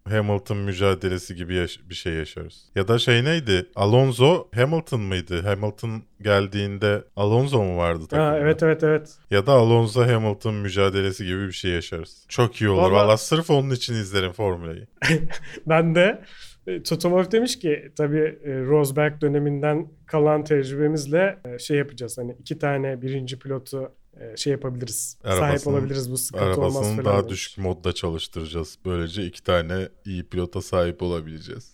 [0.09, 2.65] Hamilton mücadelesi gibi yaş- bir şey yaşarız.
[2.75, 3.65] Ya da şey neydi?
[3.75, 5.41] Alonso Hamilton mıydı?
[5.41, 8.25] Hamilton geldiğinde Alonso mu vardı takımda?
[8.31, 9.15] Ha, evet evet evet.
[9.31, 12.25] Ya da Alonso Hamilton mücadelesi gibi bir şey yaşarız.
[12.27, 12.81] Çok iyi olur.
[12.81, 14.87] Vallahi- Valla sırf onun için izlerim Formula'yı.
[15.67, 16.21] Ben de
[16.67, 22.17] e, Toto Wolff demiş ki tabii e, Rosberg döneminden kalan tecrübemizle e, şey yapacağız.
[22.17, 23.91] Hani iki tane birinci pilotu
[24.37, 25.17] şey yapabiliriz.
[25.23, 27.05] sahip Arabasının- olabiliriz bu sıkıntı olmaz Arabasının falan.
[27.05, 27.31] daha demiş.
[27.31, 28.77] düşük modda çalıştıracağız.
[28.85, 31.71] Böylece iki tane iyi pilota sahip olabileceğiz.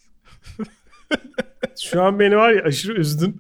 [1.82, 3.40] Şu an beni var ya aşırı üzdün.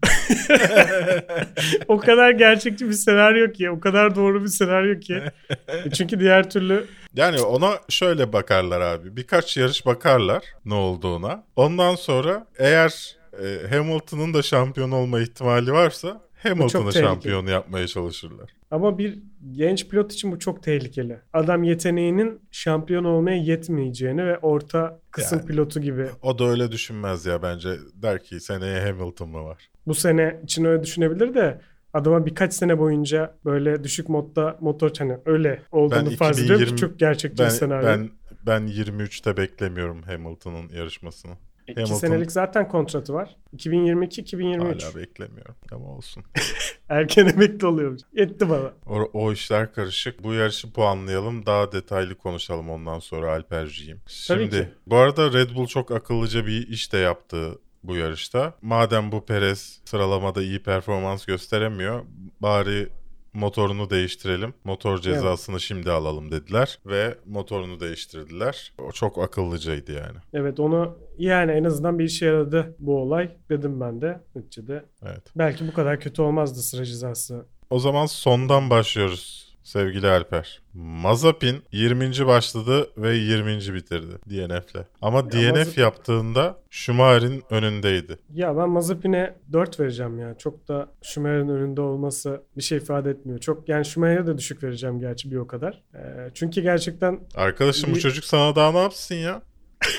[1.87, 5.21] o kadar gerçekçi bir senaryo ki, o kadar doğru bir senaryo ki.
[5.67, 9.15] E, Çünkü diğer türlü Yani ona şöyle bakarlar abi.
[9.15, 11.43] Birkaç yarış bakarlar ne olduğuna.
[11.55, 18.49] Ondan sonra eğer e, Hamilton'ın da şampiyon olma ihtimali varsa Hamilton'ı şampiyon yapmaya çalışırlar.
[18.71, 19.19] ama bir
[19.51, 21.19] genç pilot için bu çok tehlikeli.
[21.33, 25.47] Adam yeteneğinin şampiyon olmaya yetmeyeceğini ve orta kısım Yani.
[25.47, 27.69] pilotu gibi O da öyle düşünmez ya bence.
[27.93, 29.69] Der ki seneye Hamilton mı var?
[29.87, 31.61] bu sene için öyle düşünebilir de
[31.93, 36.99] adama birkaç sene boyunca böyle düşük modda motor hani öyle olduğunu farz ki 2020 çok
[36.99, 37.87] gerçekçi Ben, senaryo.
[37.87, 38.09] ben,
[38.45, 41.31] ben 23'te beklemiyorum Hamilton'ın yarışmasını.
[41.67, 43.35] E, İki Hamilton- senelik zaten kontratı var.
[43.57, 44.83] 2022-2023.
[44.83, 45.55] Hala beklemiyorum.
[45.71, 46.23] Ama olsun.
[46.89, 48.01] Erken emekli oluyormuş.
[48.13, 48.71] Yetti bana.
[48.87, 50.23] O, o işler karışık.
[50.23, 51.45] Bu yarışı puanlayalım.
[51.45, 53.97] Daha detaylı konuşalım ondan sonra Alperciğim.
[54.27, 54.69] Tabii Şimdi ki.
[54.87, 58.53] bu arada Red Bull çok akıllıca bir iş de yaptı bu yarışta.
[58.61, 62.05] Madem bu Perez sıralamada iyi performans gösteremiyor
[62.41, 62.89] bari
[63.33, 64.53] motorunu değiştirelim.
[64.63, 68.73] Motor cezasını şimdi alalım dediler ve motorunu değiştirdiler.
[68.87, 70.17] O çok akıllıcaydı yani.
[70.33, 74.21] Evet onu yani en azından bir işe yaradı bu olay dedim ben de.
[74.35, 75.23] Neticede Evet.
[75.35, 77.45] belki bu kadar kötü olmazdı sıra cezası.
[77.69, 80.61] O zaman sondan başlıyoruz sevgili Alper.
[80.73, 82.27] Mazepin 20.
[82.27, 83.73] başladı ve 20.
[83.73, 84.85] bitirdi DNF'le.
[85.01, 88.17] Ama DNF Mazepin- yaptığında Schumacher'in önündeydi.
[88.33, 90.37] Ya ben Mazepin'e 4 vereceğim ya.
[90.37, 93.39] Çok da Schumacher'ın önünde olması bir şey ifade etmiyor.
[93.39, 95.81] Çok yani Schumacher'e de düşük vereceğim gerçi bir o kadar.
[95.95, 99.41] Ee, çünkü gerçekten Arkadaşım bu çocuk sana daha ne yapsın ya?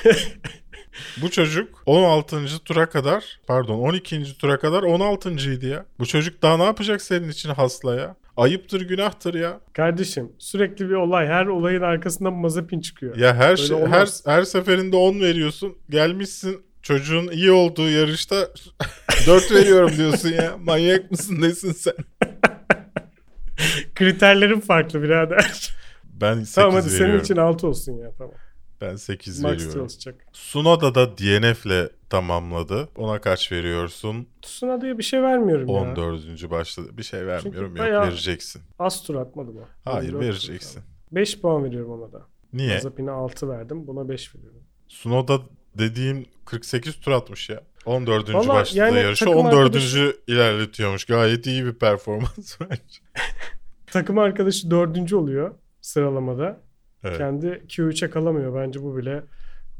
[1.23, 2.65] bu çocuk 16.
[2.65, 4.39] tura kadar pardon 12.
[4.39, 5.31] tura kadar 16.
[5.31, 5.87] idi ya.
[5.99, 8.17] Bu çocuk daha ne yapacak senin için hasla ya?
[8.43, 9.61] Ayıptır günahtır ya.
[9.73, 11.27] kardeşim sürekli bir olay.
[11.27, 13.17] Her olayın arkasından Mazepin çıkıyor.
[13.17, 14.23] Ya her Öyle şey her olmaz.
[14.27, 15.79] her seferinde 10 veriyorsun.
[15.91, 18.37] Gelmişsin çocuğun iyi olduğu yarışta
[19.27, 20.57] 4 veriyorum diyorsun ya.
[20.61, 21.95] Manyak mısın nesin sen?
[23.95, 25.71] Kriterlerin farklı birader.
[26.21, 27.25] Ben 8 tamam hadi senin veriyorum.
[27.25, 28.35] için 6 olsun ya tamam.
[28.81, 29.75] Ben 8 Max veriyorum.
[29.75, 30.27] çalışacak.
[30.33, 32.89] Sunoda da DNF'le tamamladı.
[32.97, 34.29] Ona kaç veriyorsun?
[34.43, 35.75] Tsunada'ya bir şey vermiyorum ya.
[35.75, 36.51] 14.
[36.51, 36.89] başladı.
[36.99, 38.63] Bir şey vermiyorum yok bayağı- vereceksin.
[38.79, 39.65] Az tur atmadı mı?
[39.85, 40.83] Hayır 14 vereceksin.
[41.13, 42.27] 5 puan veriyorum ona da.
[42.53, 42.75] Niye?
[42.75, 43.87] Mazepin'e 6 verdim.
[43.87, 44.61] Buna 5 veriyorum.
[44.89, 45.41] Sunoda
[45.79, 47.61] dediğim 48 tur atmış ya.
[47.87, 48.35] 14.
[48.35, 49.25] Vallahi başladı yani yarışı.
[49.25, 49.57] takım 14.
[49.67, 51.05] arkadaşı- ilerletiyormuş.
[51.05, 52.99] Gayet iyi bir performans bence.
[53.87, 55.13] Takım arkadaşı 4.
[55.17, 56.61] oluyor sıralamada.
[57.05, 57.19] Evet.
[57.19, 58.55] Kendi Q3'e kalamıyor.
[58.55, 59.23] Bence bu bile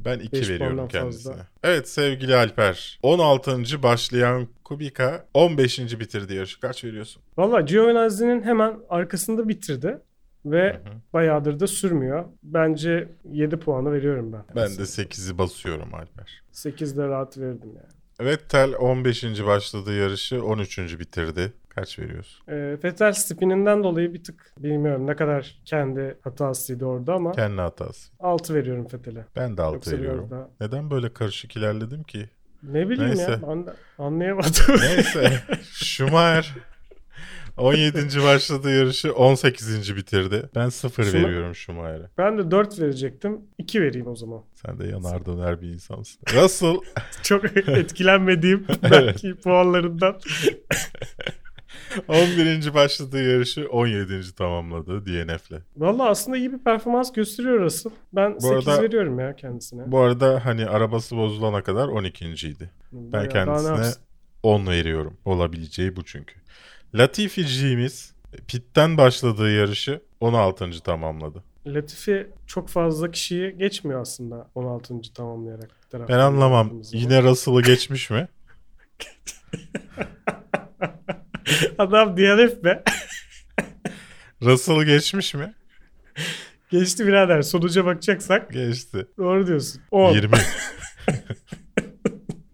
[0.05, 1.33] Ben 2 Beş veriyorum kendisine.
[1.33, 1.47] fazla.
[1.63, 2.99] Evet sevgili Alper.
[3.03, 3.83] 16.
[3.83, 5.99] başlayan Kubica 15.
[5.99, 6.59] bitirdi yarışı.
[6.59, 7.21] Kaç veriyorsun?
[7.37, 9.97] Valla Giovinazzi'nin hemen arkasında bitirdi.
[10.45, 10.81] Ve
[11.13, 12.25] bayağıdır da sürmüyor.
[12.43, 14.43] Bence 7 puanı veriyorum ben.
[14.55, 16.41] Ben de 8'i basıyorum Alper.
[16.51, 18.29] 8 de rahat verdim yani.
[18.29, 19.23] Vettel 15.
[19.45, 20.99] başladığı yarışı 13.
[20.99, 21.53] bitirdi.
[21.79, 22.43] Kaç veriyorsun?
[22.47, 28.11] Ee, Vettel spininden dolayı bir tık bilmiyorum ne kadar kendi hatasıydı orada ama Kendi hatası.
[28.19, 29.25] 6 veriyorum Vettel'e.
[29.35, 30.27] Ben de 6 Yoksa biraz veriyorum.
[30.31, 32.29] daha- Neden böyle karışık ilerledim ki?
[32.63, 33.31] Ne bileyim Neyse.
[33.31, 34.51] ya de anlayamadım.
[34.81, 35.31] Neyse.
[35.63, 36.55] Schumacher
[37.57, 38.23] 17.
[38.23, 39.95] başladığı yarışı 18.
[39.95, 40.49] bitirdi.
[40.55, 42.09] Ben 0 Schuma- veriyorum Schumacher'e.
[42.17, 43.41] ben de 4 verecektim.
[43.57, 44.43] 2 vereyim o zaman.
[44.65, 46.21] Sen de yanar döner bir insansın.
[46.35, 46.75] Russell
[47.23, 50.15] Çok etkilenmediğim belki puanlarından.
[52.07, 52.73] 11.
[52.73, 54.35] başladığı yarışı 17.
[54.35, 55.61] tamamladı DNF'le.
[55.77, 57.91] Valla aslında iyi bir performans gösteriyor Russell.
[58.13, 59.91] Ben Bu 8 arada- veriyorum ya kendisine.
[59.91, 62.69] Bu arada hani arabası bozulana kadar 12.ydi.
[62.91, 64.01] Ben kendisine yapsın?
[64.43, 65.17] 10 veriyorum.
[65.25, 66.35] Olabileceği bu çünkü.
[66.95, 68.13] Latifici'miz
[68.47, 70.83] pitten başladığı yarışı 16.
[70.83, 71.43] tamamladı.
[71.67, 75.01] Latifi çok fazla kişiyi geçmiyor aslında 16.
[75.13, 75.69] tamamlayarak.
[76.09, 76.81] Ben anlamam.
[76.93, 78.27] Yine Russell'ı geçmiş mi?
[81.77, 82.83] Adam DNF be.
[84.41, 85.53] Russell'ı geçmiş mi?
[86.69, 87.41] Geçti birader.
[87.41, 89.07] Sonuca bakacaksak Geçti.
[89.17, 89.81] doğru diyorsun.
[89.91, 90.13] 10.
[90.13, 90.31] 20.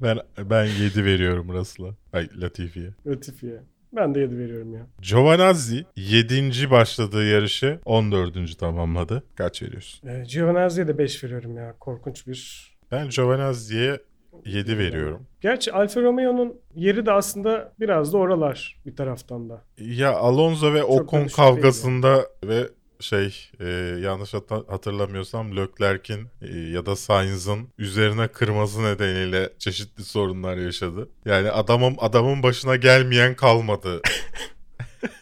[0.01, 1.95] ben ben 7 veriyorum Russell'a.
[2.13, 2.89] Ay Latifi'ye.
[3.07, 3.61] Latifi'ye.
[3.95, 4.87] Ben de 7 veriyorum ya.
[5.01, 6.71] Giovanazzi 7.
[6.71, 8.57] başladığı yarışı 14.
[8.59, 9.23] tamamladı.
[9.35, 10.07] Kaç veriyorsun?
[10.09, 11.75] Ee, Giovinazzi'ye de 5 veriyorum ya.
[11.79, 12.71] Korkunç bir...
[12.91, 13.99] Ben Giovanazzi'ye
[14.45, 15.27] 7 veriyorum.
[15.41, 19.63] Gerçi Alfa Romeo'nun yeri de aslında biraz da oralar bir taraftan da.
[19.79, 22.67] Ya Alonso ve Ocon kavgasında ve
[22.99, 23.65] şey e,
[24.01, 31.09] yanlış hat- hatırlamıyorsam Leclerc'in e, ya da Sainz'ın üzerine kırması nedeniyle çeşitli sorunlar yaşadı.
[31.25, 34.01] Yani adamın adamın başına gelmeyen kalmadı.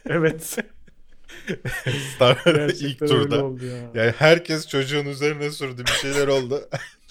[0.10, 0.58] Evet.
[2.16, 3.46] Star ilk turda.
[3.46, 3.78] oldu ya.
[3.94, 6.62] Yani herkes çocuğun üzerine sürdü bir şeyler oldu.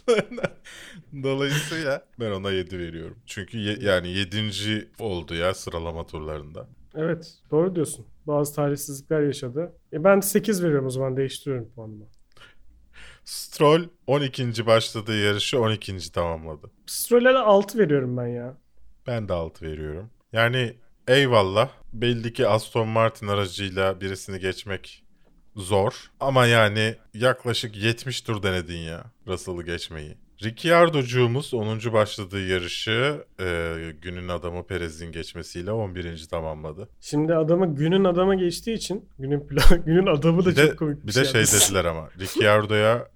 [1.22, 3.18] Dolayısıyla ben ona 7 veriyorum.
[3.26, 4.88] Çünkü ye- yani 7.
[4.98, 6.68] oldu ya sıralama turlarında.
[6.94, 8.06] Evet doğru diyorsun.
[8.26, 9.72] Bazı talihsizlikler yaşadı.
[9.92, 12.04] E ben 8 veriyorum o zaman değiştiriyorum puanımı.
[13.24, 14.66] Stroll 12.
[14.66, 16.12] başladığı yarışı 12.
[16.12, 16.70] tamamladı.
[16.86, 18.56] Stroll'e de 6 veriyorum ben ya.
[19.06, 20.10] Ben de 6 veriyorum.
[20.32, 20.76] Yani
[21.08, 21.70] eyvallah.
[21.92, 25.04] Belli ki Aston Martin aracıyla birisini geçmek
[25.56, 26.10] zor.
[26.20, 30.16] Ama yani yaklaşık 70 tur denedin ya Russell'ı geçmeyi.
[30.42, 31.92] Ricciardo'cuğumuz 10.
[31.92, 36.26] başladığı yarışı e, günün adamı Perez'in geçmesiyle 11.
[36.30, 36.88] tamamladı.
[37.00, 39.48] Şimdi adamı günün adamı geçtiği için günün
[39.86, 41.68] günün adamı da Bir de, çok komik bir, bir de şey yapmış.
[41.68, 43.08] dediler ama Ricciardo'ya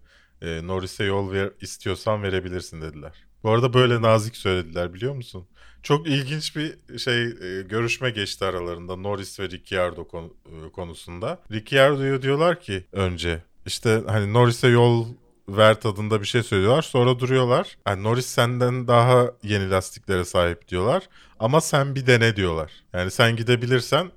[0.42, 3.12] e, Norris'e yol ver, istiyorsan verebilirsin dediler.
[3.42, 5.46] Bu arada böyle nazik söylediler biliyor musun?
[5.86, 11.38] Çok ilginç bir şey e, görüşme geçti aralarında Norris ve Ricciardo e, konusunda.
[11.52, 15.06] Ricciardo'ya diyorlar ki önce işte hani Norris'e yol
[15.48, 16.82] ver tadında bir şey söylüyorlar.
[16.82, 17.78] Sonra duruyorlar.
[17.86, 21.08] Yani Norris senden daha yeni lastiklere sahip diyorlar.
[21.38, 22.72] Ama sen bir dene diyorlar.
[22.92, 24.10] Yani sen gidebilirsen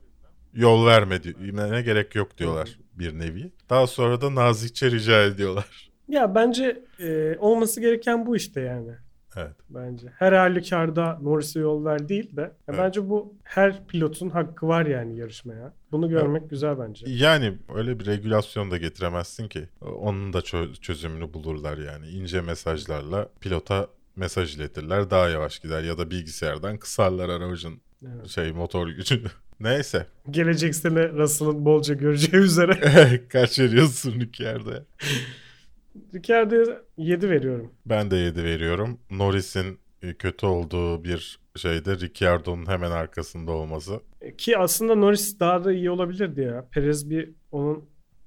[0.54, 1.80] yol verme diyor.
[1.80, 3.52] Gerek yok diyorlar bir nevi.
[3.70, 5.90] Daha sonra da nazikçe rica ediyorlar.
[6.08, 8.92] Ya bence e, olması gereken bu işte yani.
[9.36, 9.56] Evet.
[9.70, 10.08] Bence.
[10.18, 12.42] Her halükarda Norris'e yol ver değil de.
[12.42, 12.80] ya Evet.
[12.80, 15.74] Bence bu her pilotun hakkı var yani yarışmaya.
[15.92, 17.06] Bunu görmek güzel bence.
[17.10, 19.70] Yani öyle bir regülasyon da getiremezsin ki.
[19.82, 22.08] Onun da çö- çözümünü bulurlar yani.
[22.08, 25.10] İnce mesajlarla pilota mesaj iletirler.
[25.10, 27.82] Daha yavaş gider ya da bilgisayardan kısarlar aracın
[28.16, 28.28] Evet.
[28.28, 29.28] şey motor gücünü.
[29.60, 30.06] Neyse.
[30.32, 32.74] Gelecek sene Russell'ın bolca göreceği üzere.
[33.30, 34.84] Kaç veriyorsun Ricciardo'ya?
[36.14, 37.72] Ricciardo'ya 7 veriyorum.
[37.86, 39.00] Ben de 7 veriyorum.
[39.12, 44.00] Norris'in e, kötü olduğu bir şeyde Ricciardo'nun hemen arkasında olması.
[44.22, 46.66] E, Ki aslında Norris daha da iyi olabilirdi ya.
[46.72, 47.86] Perez bir onun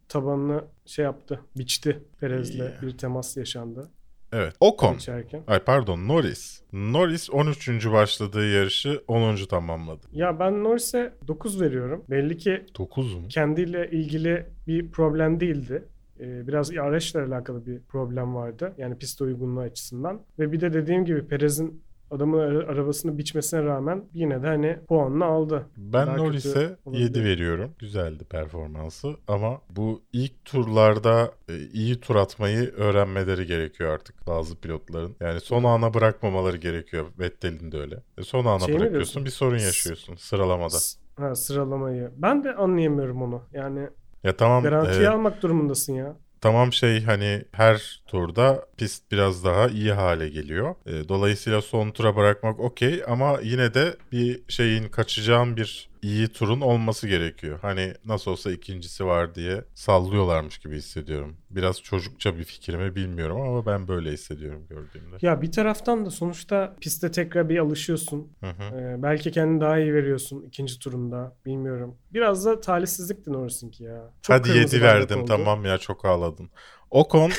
[0.09, 1.41] tabanını şey yaptı.
[1.57, 2.83] Biçti Perez'le Yeah.
[2.83, 3.91] bir temas yaşandı.
[4.33, 4.55] Evet.
[4.61, 4.93] Ocon.
[4.93, 5.43] Geçerken.
[5.47, 6.63] Ay pardon Norris.
[6.73, 7.69] Norris 13.
[7.93, 9.37] başladığı yarışı 10.
[9.37, 10.07] tamamladı.
[10.13, 12.05] Ya ben Norris'e 9 veriyorum.
[12.11, 13.29] Belli ki 9 mu?
[13.29, 15.85] kendiyle ilgili bir problem değildi.
[16.23, 18.75] Ee, Biraz araçla alakalı bir problem vardı.
[18.79, 20.23] Yani pist uygunluğu açısından.
[20.39, 25.25] Ve bir de dediğim gibi Perez'in adamın ara- arabasını biçmesine rağmen yine de hani puanını
[25.25, 25.67] aldı.
[25.77, 27.05] Ben Daha Norris'e kötü olabilir.
[27.05, 27.75] 7 veriyorum.
[27.79, 35.17] Güzeldi performansı ama bu ilk turlarda e, iyi tur atmayı öğrenmeleri gerekiyor artık bazı pilotların.
[35.21, 37.07] Yani son ana bırakmamaları gerekiyor.
[37.19, 38.03] Vettel'in de öyle.
[38.19, 40.77] E, son ana Şey bırakıyorsun bir sorun yaşıyorsun sıralamada.
[41.17, 42.11] Ha, sıralamayı.
[42.17, 43.43] Ben de anlayamıyorum onu.
[43.53, 43.89] Yani
[44.25, 46.17] Ya tamam garantiye e, almak durumundasın ya.
[46.41, 50.75] Tamam şey hani her turda pist biraz daha iyi hale geliyor.
[50.87, 56.61] E, dolayısıyla son tura bırakmak okey ama yine de bir şeyin kaçacağın bir iyi turun
[56.61, 57.59] olması gerekiyor.
[57.63, 61.37] Hani nasıl olsa ikincisi var diye sallıyorlarmış gibi hissediyorum.
[61.51, 65.17] Biraz çocukça bir fikir mi bilmiyorum ama ben böyle hissediyorum gördüğümde.
[65.23, 68.33] Ya bir taraftan da sonuçta piste tekrar bir alışıyorsun.
[68.41, 68.77] Hı hı.
[68.77, 71.37] Ee, belki kendini daha iyi veriyorsun ikinci turunda.
[71.47, 71.95] Bilmiyorum.
[72.13, 74.11] Biraz da talihsizlikti Norris'inki ya.
[74.23, 75.29] Çok Hadi kırmızı 7 bayrak verdim oldu.
[75.29, 76.51] tamam ya çok ağladın.
[76.93, 77.33] Ocon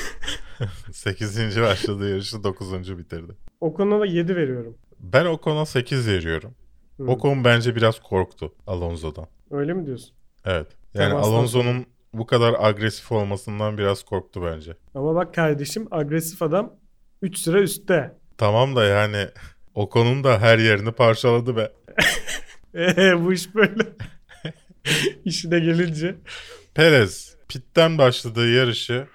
[0.92, 1.60] 8.
[1.60, 2.98] başladığı yarışı 9.
[2.98, 3.32] bitirdi.
[3.60, 4.78] Ocon'a da 7 veriyorum.
[5.00, 6.54] Ben Ocon'a 8 veriyorum.
[6.96, 7.04] Hı.
[7.04, 9.26] Ocon bence biraz korktu Alonso'dan.
[9.50, 10.16] Öyle mi diyorsun?
[10.44, 10.66] Evet.
[10.94, 14.76] Yani Temastan Alonso'nun bu kadar agresif olmasından biraz korktu bence.
[14.94, 16.72] Ama bak kardeşim agresif adam
[17.22, 18.16] 3 sıra üstte.
[18.38, 19.26] Tamam da yani
[19.74, 21.72] Ocon'un da her yerini parçaladı be.
[22.74, 23.82] Eee bu iş böyle.
[25.24, 26.14] İşine gelince.
[26.74, 29.06] Perez pitten başladığı yarışı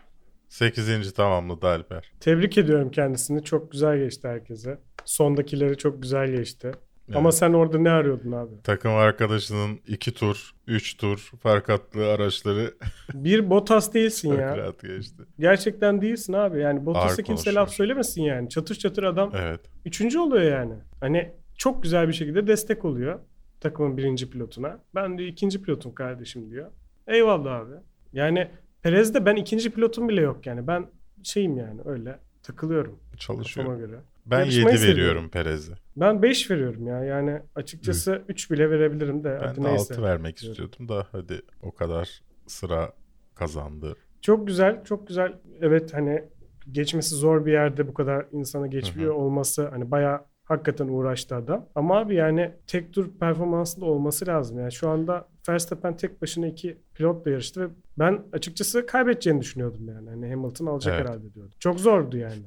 [0.49, 1.13] 8.
[1.13, 2.11] tamamladı Alper.
[2.19, 3.43] Tebrik ediyorum kendisini.
[3.43, 4.79] Çok güzel geçti herkese.
[5.05, 6.71] Sondakileri çok güzel geçti.
[7.15, 7.33] Ama Evet.
[7.33, 8.61] sen orada ne arıyordun abi?
[8.63, 12.73] Takım arkadaşının 2 tur, 3 tur fark attığı araçları
[13.13, 14.57] Bir Bottas değilsin ya.
[14.57, 15.23] rahat geçti.
[15.39, 16.59] Gerçekten değilsin abi.
[16.59, 18.49] Yani Bottas'a Ağır kimse laf söylemesin yani.
[18.49, 19.59] Çatır çatır adam Evet.
[19.85, 20.73] üçüncü oluyor yani.
[20.99, 23.19] Hani çok güzel bir şekilde destek oluyor
[23.61, 24.79] takımın birinci pilotuna.
[24.95, 26.71] Ben de ikinci pilotum kardeşim diyor.
[27.07, 27.73] Eyvallah abi.
[28.13, 28.47] Yani
[28.83, 30.67] Perez'de ben ikinci pilotum bile yok yani.
[30.67, 30.87] Ben
[31.23, 33.65] şeyim yani öyle takılıyorum Çalışıyor.
[33.65, 33.99] kafama göre.
[34.25, 35.29] Ben Yarışmayı 7 veriyorum.
[35.29, 35.73] Perez'e.
[35.97, 37.03] Ben 5 veriyorum ya.
[37.03, 39.39] Yani açıkçası 3 bile verebilirim de.
[39.41, 39.93] Ben hadi de neyse.
[39.93, 40.51] 6 vermek diyorum.
[40.51, 42.93] istiyordum da hadi o kadar sıra
[43.35, 43.95] kazandı.
[44.21, 45.33] Çok güzel, çok güzel.
[45.61, 46.23] Evet hani
[46.71, 51.65] geçmesi zor bir yerde bu kadar insana geçmiyor olması hani bayağı hakikaten uğraştı adam.
[51.75, 54.59] Ama abi yani tek tur performansında olması lazım.
[54.59, 57.67] Yani şu anda Verstappen tek başına iki pilotla yarıştı ve
[57.99, 60.09] ben açıkçası kaybedeceğini düşünüyordum yani.
[60.09, 61.05] Hani Hamilton alacak Evet.
[61.07, 61.53] herhalde diyordum.
[61.59, 62.41] Çok zordu yani.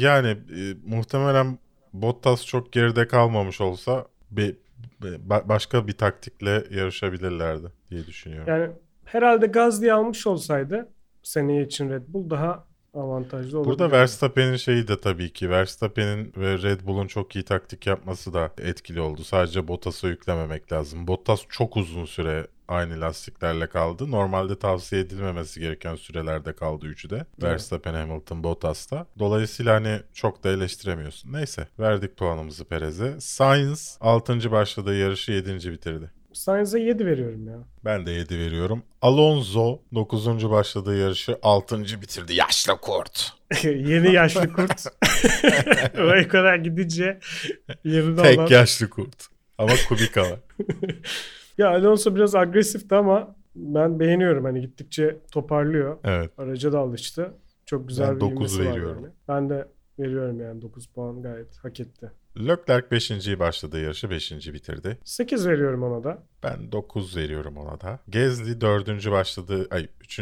[0.00, 1.58] Yani e, muhtemelen
[1.92, 4.56] Bottas çok geride kalmamış olsa bir
[5.02, 8.48] bir- ba- başka bir taktikle yarışabilirlerdi diye düşünüyorum.
[8.48, 8.70] Yani
[9.04, 10.88] herhalde Gazli'yi almış olsaydı
[11.22, 12.64] seneye için Red Bull daha
[12.96, 13.68] avantajlı olurdu.
[13.68, 18.50] Burada Verstappen'in şeyi de tabii ki Verstappen'in ve Red Bull'un çok iyi taktik yapması da
[18.58, 19.24] etkili oldu.
[19.24, 21.06] Sadece Bottas'a yüklememek lazım.
[21.06, 24.10] Bottas çok uzun süre aynı lastiklerle kaldı.
[24.10, 27.26] Normalde tavsiye edilmemesi gereken sürelerde kaldı üçü de.
[27.42, 29.06] Verstappen, Hamilton, Bottas'ta.
[29.18, 31.32] Dolayısıyla hani çok da eleştiremiyorsun.
[31.32, 33.20] Neyse verdik puanımızı Perez'e.
[33.20, 34.50] Sainz 6.
[34.50, 35.72] başladığı yarışı 7.
[35.72, 36.10] bitirdi.
[36.36, 37.58] Sainz'e 7 veriyorum ya.
[37.84, 38.82] Ben de 7 veriyorum.
[39.02, 40.50] Alonso 9.
[40.50, 41.78] başladığı yarışı 6.
[41.80, 42.34] bitirdi.
[42.34, 43.32] Yaşlı kurt.
[43.64, 44.86] Yeni yaşlı kurt.
[46.26, 47.20] o kadar gidince
[47.84, 48.46] yerinde Tek olan.
[48.48, 49.26] yaşlı kurt.
[49.58, 50.38] Ama Kubica var.
[51.58, 54.44] Ya Alonso biraz agresifti ama ben beğeniyorum.
[54.44, 55.98] Hani gittikçe toparlıyor.
[56.04, 56.30] Evet.
[56.38, 57.32] Araca da alıştı.
[57.66, 59.02] Çok güzel Ben bir dokuz ivmesi var veriyorum.
[59.04, 59.12] yani.
[59.28, 59.68] Ben de
[59.98, 62.10] veriyorum yani 9 puan gayet hak etti.
[62.38, 63.38] Leclerc 5.
[63.38, 64.32] başladığı yarışı 5.
[64.32, 64.98] bitirdi.
[65.04, 66.22] 8 veriyorum ona da.
[66.42, 67.98] Ben 9 veriyorum ona da.
[68.08, 69.10] Gezli 4.
[69.10, 70.20] başladığı ay 3.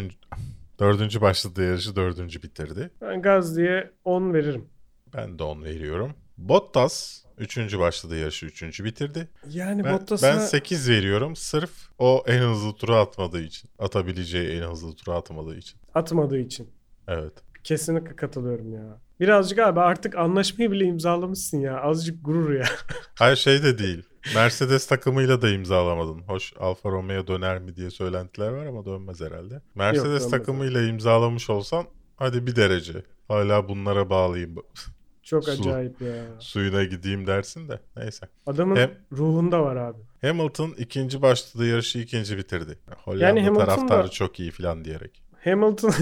[0.78, 1.20] 4.
[1.20, 2.42] başladığı yarışı 4.
[2.42, 2.90] bitirdi.
[3.00, 4.68] Ben Gazli'ye 10 veririm.
[5.14, 6.12] Ben de 10 veriyorum.
[6.38, 7.58] Bottas 3.
[7.78, 8.84] başladığı yarışı 3.
[8.84, 9.28] bitirdi.
[9.48, 13.70] Yani Ben, Bottas'a ben 8 veriyorum sırf o en hızlı tura atmadığı için.
[13.78, 15.80] Atabileceği en hızlı tura atmadığı için.
[15.94, 16.68] atmadığı için.
[17.08, 17.32] Evet.
[17.64, 19.00] Kesinlikle katılıyorum ya.
[19.20, 21.80] Birazcık abi artık anlaşmayı bile imzalamışsın ya.
[21.80, 22.64] Azıcık gurur ya.
[23.18, 24.02] Hayır şey de değil.
[24.34, 26.22] Mercedes takımıyla da imzalamadın.
[26.22, 29.60] Hoş Alfa Romeo döner mi diye söylentiler var ama dönmez herhalde.
[29.74, 31.84] Mercedes dönmez takımıyla imzalamış olsan
[32.16, 33.02] hadi bir derece.
[33.28, 34.54] Hala bunlara bağlıyım.
[35.22, 35.52] Çok Su.
[35.52, 36.24] acayip ya.
[36.38, 37.80] Suyuna gideyim dersin de.
[37.96, 38.28] Neyse.
[38.46, 39.98] Adamın Hem- ruhunda var abi.
[40.20, 42.78] Hamilton ikinci başladığı yarışı ikinci bitirdi.
[43.04, 45.22] Hollanda Yani Hamilton taraftarı da- çok iyi falan diyerek.
[45.44, 45.92] Hamilton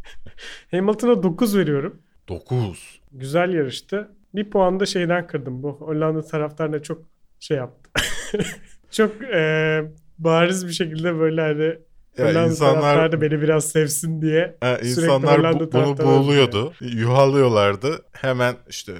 [0.70, 2.02] Hamilton'a 9 veriyorum.
[2.28, 3.00] 9.
[3.12, 4.08] Güzel yarıştı.
[4.34, 5.62] Bir puan da şeyden kırdım.
[5.62, 7.02] Bu Hollanda taraftarına çok
[7.40, 7.90] şey yaptı.
[8.90, 9.82] çok e,
[10.18, 11.78] bariz bir şekilde böyle hani
[12.18, 14.56] Ya Hollanda insanlar da beni biraz sevsin diye.
[14.60, 16.72] Ha, insanlar bu- bunu taraftarı buğuluyordu.
[16.80, 18.02] Yuhalıyorlardı.
[18.12, 18.92] Hemen işte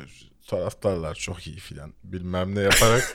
[0.49, 3.15] taraftarlar çok iyi filan bilmem ne yaparak.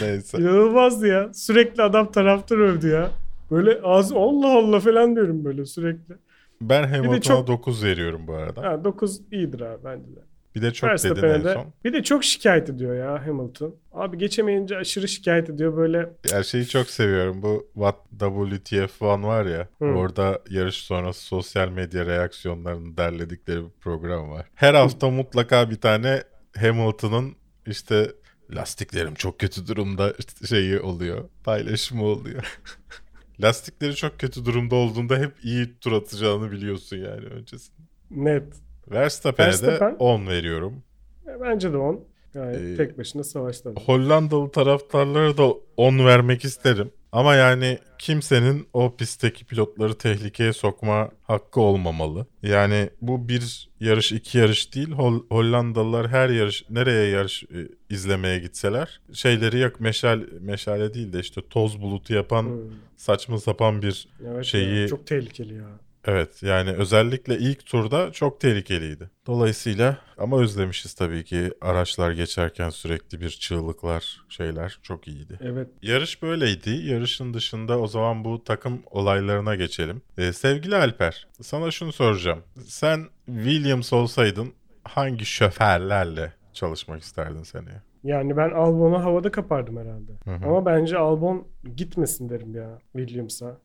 [0.00, 0.38] Neyse.
[0.38, 1.34] İnanılmazdı ya.
[1.34, 3.10] Sürekli adam taraftar övdü ya.
[3.50, 6.14] Böyle ağzı Allah Allah falan diyorum böyle sürekli.
[6.60, 8.62] Ben Hamilton'a çok- 9 veriyorum bu arada.
[8.62, 10.20] Ha 9 iyidir abi bence de.
[10.54, 11.72] Bir de çok dedin en son.
[11.84, 13.74] Bir de çok şikayet ediyor ya Hamilton.
[13.92, 16.10] Abi geçemeyince aşırı şikayet ediyor böyle.
[16.30, 17.42] Her şeyi çok seviyorum.
[17.42, 19.68] Bu What WTF1 var ya.
[19.78, 19.84] Hı.
[19.84, 24.46] Orada yarış sonrası sosyal medya reaksiyonlarını derledikleri bir program var.
[24.54, 26.22] Her hafta mutlaka bir tane
[26.60, 28.12] Hamilton'ın işte
[28.54, 30.12] lastiklerim çok kötü durumda
[30.48, 31.24] şeyi oluyor.
[31.44, 32.58] Paylaşımı oluyor.
[33.42, 37.76] Lastikleri çok kötü durumda olduğunda hep iyi tur atacağını biliyorsun yani öncesinde.
[38.10, 38.44] Net.
[38.90, 40.82] Verstappen'e de Verstappen- 10 veriyorum.
[41.26, 42.00] E, Bence de 10.
[42.34, 43.70] Gayet Ee, tek başına savaşta.
[43.70, 43.82] adam.
[43.82, 46.90] Hollandalı taraftarlara da 10 vermek isterim.
[47.16, 52.26] Ama yani kimsenin o pistteki pilotları tehlikeye sokma hakkı olmamalı.
[52.42, 54.88] Yani bu bir yarış iki yarış değil.
[54.90, 61.20] Hol- Hollandalılar her yarış nereye yarış e, izlemeye gitseler şeyleri yak meşal meşale değil de
[61.20, 62.58] işte toz bulutu yapan Hmm.
[62.96, 65.68] saçma sapan bir Evet şeyi- ya, çok tehlikeli ya.
[66.06, 69.10] Evet yani özellikle ilk turda çok tehlikeliydi.
[69.26, 75.38] Dolayısıyla ama özlemişiz tabii ki araçlar geçerken sürekli bir çığlıklar şeyler çok iyiydi.
[75.40, 75.68] Evet.
[75.82, 76.70] Yarış böyleydi.
[76.70, 80.02] Yarışın dışında o zaman bu takım olaylarına geçelim.
[80.18, 82.42] Ee, sevgili Alper sana şunu soracağım.
[82.64, 84.52] Sen Williams olsaydın
[84.84, 87.82] hangi şoförlerle çalışmak isterdin seneye?
[88.04, 90.12] Yani ben Albon'u havada kapardım herhalde.
[90.24, 90.48] Hı hı.
[90.48, 93.58] Ama bence Albon gitmesin derim ya Williams'a.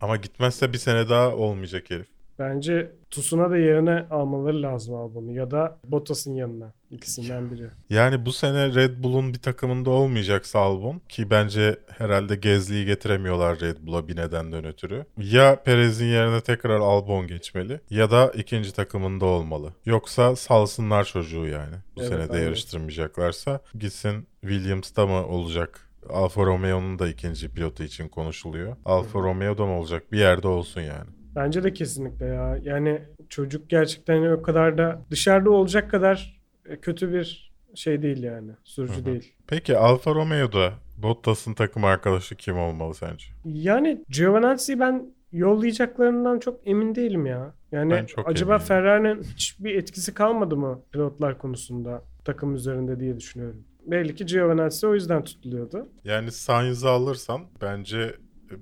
[0.00, 2.06] Ama gitmezse bir sene daha olmayacak herif.
[2.38, 6.72] Bence Tusun'a da yerine almaları lazım Albon'u ya da Bottas'ın yanına.
[6.90, 7.68] İkisinden biri.
[7.90, 13.76] Yani bu sene Red Bull'un bir takımında olmayacaksa Albon ki bence herhalde Gezli'yi getiremiyorlar Red
[13.80, 15.04] Bull'a bir nedenden ötürü.
[15.18, 19.72] Ya Perez'in yerine tekrar Albon geçmeli ya da ikinci takımında olmalı.
[19.84, 21.74] Yoksa salsınlar çocuğu yani.
[21.96, 25.85] Bu Evet, sene de yarıştırmayacaklarsa gitsin Williams'ta mı olacak?
[26.10, 28.76] Alfa Romeo'nun da ikinci pilotu için konuşuluyor.
[28.84, 30.12] Alfa Romeo'da mı olacak?
[30.12, 31.08] Bir yerde olsun yani.
[31.36, 32.58] Bence de kesinlikle ya.
[32.62, 38.50] Yani çocuk gerçekten o kadar da dışarıda olacak kadar e, kötü bir şey değil yani.
[38.64, 39.34] Sürücü değil.
[39.46, 43.24] Peki Alfa Romeo'da Bottas'ın takım arkadaşı kim olmalı sence?
[43.44, 47.54] Yani Giovinazzi'yi ben yollayacaklarından çok emin değilim ya.
[47.72, 48.58] Yani Ben çok acaba.
[48.58, 53.64] Ferrari'nin hiçbir etkisi kalmadı mı pilotlar konusunda takım üzerinde diye düşünüyorum.
[53.86, 55.88] Belli ki Giovinazzi o yüzden tutuluyordu.
[56.04, 58.14] Yani Sainz'ı alırsan bence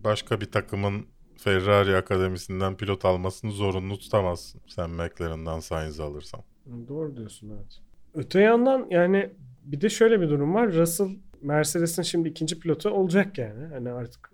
[0.05, 1.07] başka bir takımın
[1.37, 4.61] Ferrari akademisinden pilot almasını zorunlu tutamazsın.
[4.67, 6.41] Sen McLaren'dan Sainz'ı alırsan.
[6.89, 7.79] Doğru diyorsun evet.
[8.15, 9.31] Öte yandan yani
[9.65, 10.73] bir de şöyle bir durum var.
[10.73, 11.09] Russell
[11.43, 13.67] Mercedes'in şimdi ikinci pilotu olacak yani.
[13.73, 14.31] Hani artık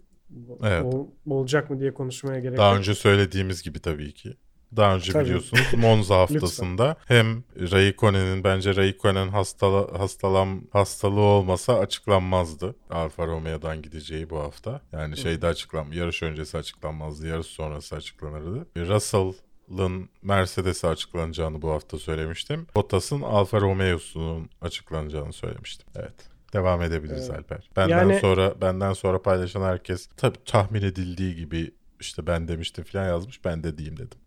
[0.62, 0.94] Evet.
[0.94, 2.78] ol- olacak mı diye konuşmaya gerek Daha yok.
[2.78, 4.36] önce söylediğimiz gibi tabii ki.
[4.76, 5.24] Daha önce Tabii.
[5.24, 12.74] biliyorsunuz Monza haftasında hem Raikkonen'in bence Raikkonen hastala, hastalam, hastalığı olmasa açıklanmazdı.
[12.90, 14.80] Alfa Romeo'dan gideceği bu hafta.
[14.92, 17.26] Yani şeyde açıklan yarış öncesi açıklanmazdı.
[17.26, 18.66] Yarış sonrası açıklanırdı.
[18.76, 22.66] Russell'ın Mercedes'e açıklanacağını bu hafta söylemiştim.
[22.74, 25.86] Bottas'ın Alfa Romeo'sunun açıklanacağını söylemiştim.
[25.96, 26.14] Evet.
[26.52, 27.38] Devam edebiliriz Evet.
[27.40, 27.70] Alper.
[27.76, 31.70] Benden Yani- sonra benden sonra paylaşan herkes tabii tahmin edildiği gibi
[32.00, 33.44] işte ben demiştim falan yazmış.
[33.44, 34.18] Ben de diyeyim dedim.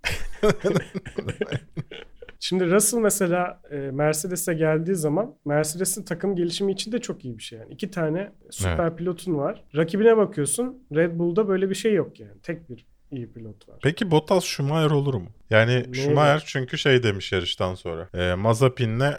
[2.39, 7.43] Şimdi Russell mesela e, Mercedes'e geldiği zaman Mercedes'in takım gelişimi için de çok iyi bir
[7.43, 7.59] şey.
[7.59, 9.63] Yani iki tane süper pilotun var.
[9.75, 12.41] Rakibine bakıyorsun Red Bull'da böyle bir şey yok yani.
[12.43, 13.75] Tek bir iyi pilot var.
[13.83, 15.27] Peki Bottas Schumacher olur mu?
[15.49, 18.09] Yani Ne Schumacher çünkü şey demiş yarıştan sonra.
[18.13, 19.11] E, Mazepin'le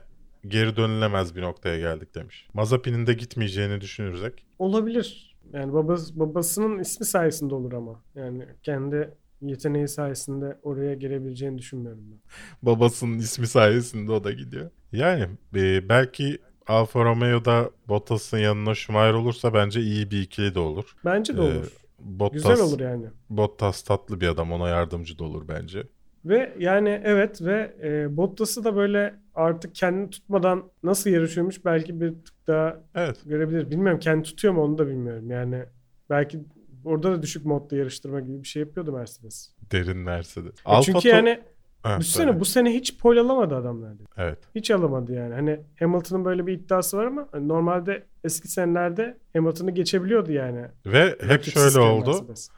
[0.48, 2.46] geri dönülemez bir noktaya geldik demiş.
[2.54, 4.46] Mazepin'in de gitmeyeceğini düşünürsek.
[4.58, 5.33] Olabilir.
[5.54, 8.02] Yani babası, babasının ismi sayesinde olur ama.
[8.14, 9.10] Yani kendi
[9.42, 12.18] yeteneği sayesinde oraya gelebileceğini düşünmüyorum ben.
[12.62, 14.70] Babasının ismi sayesinde o da gidiyor.
[14.92, 20.96] Yani e, belki Alfa Romeo'da Bottas'ın yanına Schumacher olursa bence iyi bir ikili de olur.
[21.04, 21.72] Bence de Ee, olur.
[21.98, 23.06] Bottas, Güzel olur yani.
[23.30, 25.82] Bottas tatlı bir adam ona yardımcı da olur bence.
[26.24, 32.10] Ve yani evet ve e, Bottas'ı da böyle artık kendini tutmadan nasıl yarışıyormuş belki bir
[32.10, 33.16] tık daha Evet.
[33.26, 33.70] görebilir.
[33.70, 35.30] Bilmiyorum kendi tutuyor mu onu da bilmiyorum.
[35.30, 35.62] Yani
[36.10, 36.40] belki
[36.84, 39.50] orada da düşük modda yarıştırma gibi bir şey yapıyordu Mercedes.
[39.72, 40.52] Derin Mercedes.
[40.52, 41.40] E Alfa Çünkü yani
[41.82, 43.92] Ha, düşünsene bu sene hiç pole alamadı adamlar.
[44.16, 44.38] Evet.
[44.54, 45.34] Hiç alamadı yani.
[45.34, 50.66] Hani Hamilton'ın böyle bir iddiası var ama normalde eski senelerde Hamilton'ı geçebiliyordu yani.
[50.86, 52.10] Ve hep şöyle oldu.
[52.10, 52.50] Mercedes.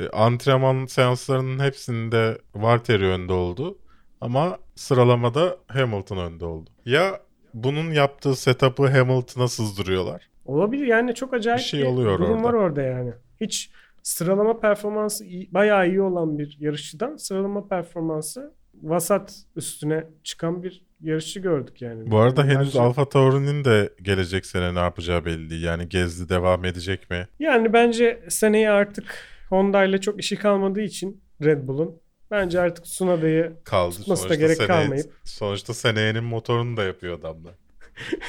[0.00, 3.78] E, antrenman seanslarının hepsinde Valtteri önde oldu.
[4.20, 6.70] Ama sıralamada Hamilton önde oldu.
[6.86, 7.20] Ya
[7.54, 10.28] bunun yaptığı setup'ı Hamilton'a sızdırıyorlar.
[10.44, 12.42] Olabilir yani çok acayip Bir şey oluyor durum orada.
[12.42, 13.12] var orada yani.
[13.40, 13.70] Hiç
[14.02, 21.40] sıralama performansı iyi- bayağı iyi olan bir yarışçıdan sıralama performansı vasat üstüne çıkan bir yarışçı
[21.40, 22.10] gördük yani.
[22.10, 25.62] Bu arada henüz Alfa Tauri'nin de gelecek sene ne yapacağı belli değil.
[25.64, 27.28] Yani Gezdi devam edecek mi?
[27.38, 29.14] Yani bence seneye artık
[29.50, 31.96] Honda ile çok işi kalmadığı için Red Bull'un
[32.30, 33.56] bence artık Tsunoda'yı.
[33.90, 35.12] Tutması da gerek seneye- kalmayıp.
[35.24, 37.54] Sonuçta seneyenin motorunu da yapıyor adamlar.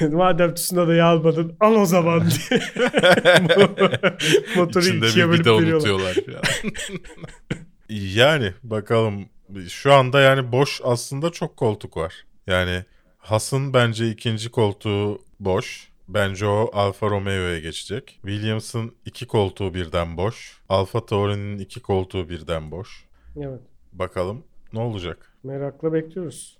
[0.10, 2.60] madem Tsunoda'yı almadın al o zaman diye.
[4.56, 6.16] Motoru İçinde ikiye bir bölüp unutuyorlar
[7.88, 9.28] yani bakalım.
[9.68, 12.14] Şu anda yani boş aslında çok koltuk var.
[12.46, 12.84] Yani
[13.18, 15.91] Haas'ın bence ikinci koltuğu boş.
[16.14, 18.08] Bence o Alfa Romeo'ya geçecek.
[18.22, 20.60] Williams'ın iki koltuğu birden boş.
[20.68, 23.04] Alfa Tauri'nin iki koltuğu birden boş.
[23.36, 23.60] Evet.
[23.92, 25.32] Bakalım ne olacak?
[25.42, 26.58] Merakla bekliyoruz.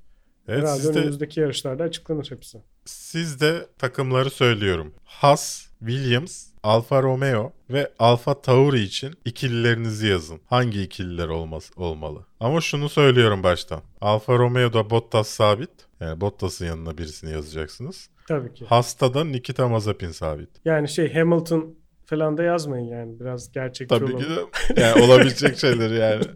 [0.48, 2.58] Evet Herhalde siz de, önümüzdeki yarışlarda açıklanır hepsi.
[2.84, 4.94] siz de takımları söylüyorum.
[5.04, 10.40] Haas, Williams, Alfa Romeo ve Alfa Tauri için ikililerinizi yazın.
[10.46, 12.26] Hangi ikililer olmaz, olmalı?
[12.40, 13.80] Ama şunu söylüyorum baştan.
[14.00, 15.70] Alfa Romeo'da Bottas sabit.
[16.00, 18.08] Yani Bottas'ın yanına birisini yazacaksınız.
[18.38, 18.64] Tabii ki.
[18.64, 20.48] Haas'ta da Nikita Mazepin sabit.
[20.64, 21.74] Yani şey Hamilton
[22.04, 24.50] falan da yazmayın yani biraz gerçekçi Tabii ki olalım.
[24.76, 26.24] de yani olabilecek şeyleri yani.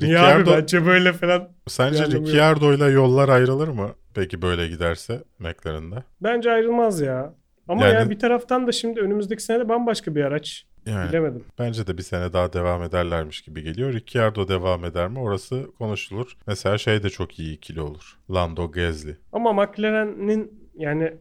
[0.00, 1.48] Niye abi Ricciardo, bence böyle falan.
[1.66, 2.12] sence yok.
[2.12, 3.90] Ricciardo'yla yollar ayrılır mı?
[4.14, 6.02] Peki böyle giderse McLaren'da.
[6.20, 7.34] Bence ayrılmaz ya.
[7.68, 10.64] Ama Yani- yani bir taraftan da şimdi önümüzdeki sene de bambaşka bir araç.
[10.86, 11.44] Yani Bilemedim.
[11.58, 13.92] bence de bir sene daha devam ederlermiş gibi geliyor.
[13.92, 15.18] Ricciardo devam eder mi?
[15.18, 16.36] Orası konuşulur.
[16.46, 18.18] Mesela şey de çok iyi ikili olur.
[18.30, 19.16] Lando Gezli.
[19.32, 21.14] Ama McLaren'in yani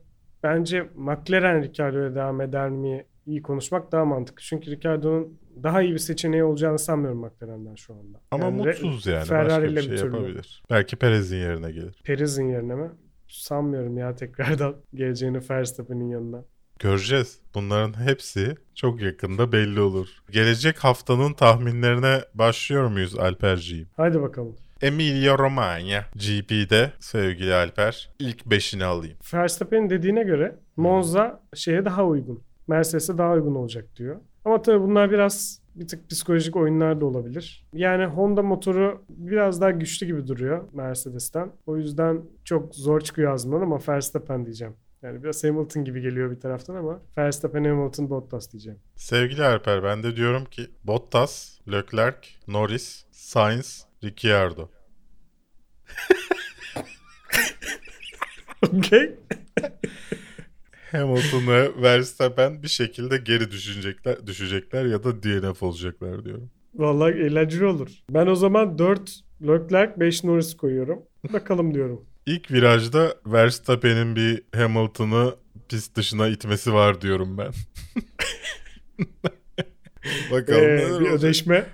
[0.43, 4.43] bence McLaren Ricciardo'ya devam eder mi iyi konuşmak daha mantıklı.
[4.43, 8.21] Çünkü Ricciardo'nun daha iyi bir seçeneği olacağını sanmıyorum McLaren'den şu anda.
[8.31, 9.25] Ama Yani mutsuz yani.
[9.25, 10.63] Ferrari Başka bir şey bir yapabilir.
[10.69, 12.01] Belki Perez'in yerine gelir.
[12.03, 12.91] Perez'in yerine mi?
[13.27, 16.43] Sanmıyorum ya tekrardan geleceğini Verstappen'in yanına.
[16.79, 17.39] Göreceğiz.
[17.55, 20.07] Bunların hepsi çok yakında belli olur.
[20.31, 23.87] Gelecek haftanın tahminlerine başlıyor muyuz Alperciğim?
[23.97, 24.55] Haydi bakalım.
[24.81, 29.17] Emilia Romagna GP'de sevgili Alper ilk beşini alayım.
[29.33, 32.41] Verstappen'in dediğine göre Monza şeye daha uygun.
[32.67, 34.15] Mercedes'e daha uygun olacak diyor.
[34.45, 37.65] Ama tabii bunlar biraz bir tık psikolojik oyunlar da olabilir.
[37.73, 41.51] Yani Honda motoru biraz daha güçlü gibi duruyor Mercedes'ten.
[41.65, 44.73] O yüzden çok zor çıkıyor ağzımdan ama Verstappen diyeceğim.
[45.01, 48.79] Yani biraz Hamilton gibi geliyor bir taraftan ama Verstappen, Hamilton, Bottas diyeceğim.
[48.95, 52.17] Sevgili Alper ben de diyorum ki Bottas, Leclerc,
[52.47, 54.69] Norris, Sainz, Ricciardo.
[58.73, 59.15] Okey.
[60.91, 66.51] Hamilton ve Verstappen bir şekilde geri düşecekler, düşecekler ya da DNF olacaklar diyorum.
[66.75, 67.89] Vallahi eğlenceli olur.
[68.09, 71.01] Ben o zaman 4 Leclerc, 5 Norris koyuyorum.
[71.33, 72.05] Bakalım diyorum.
[72.25, 75.35] İlk virajda Verstappen'in bir Hamilton'ı
[75.69, 77.51] pist dışına itmesi var diyorum ben.
[80.31, 81.13] Bakalım Ee, bir olacak.
[81.13, 81.65] ödeşme.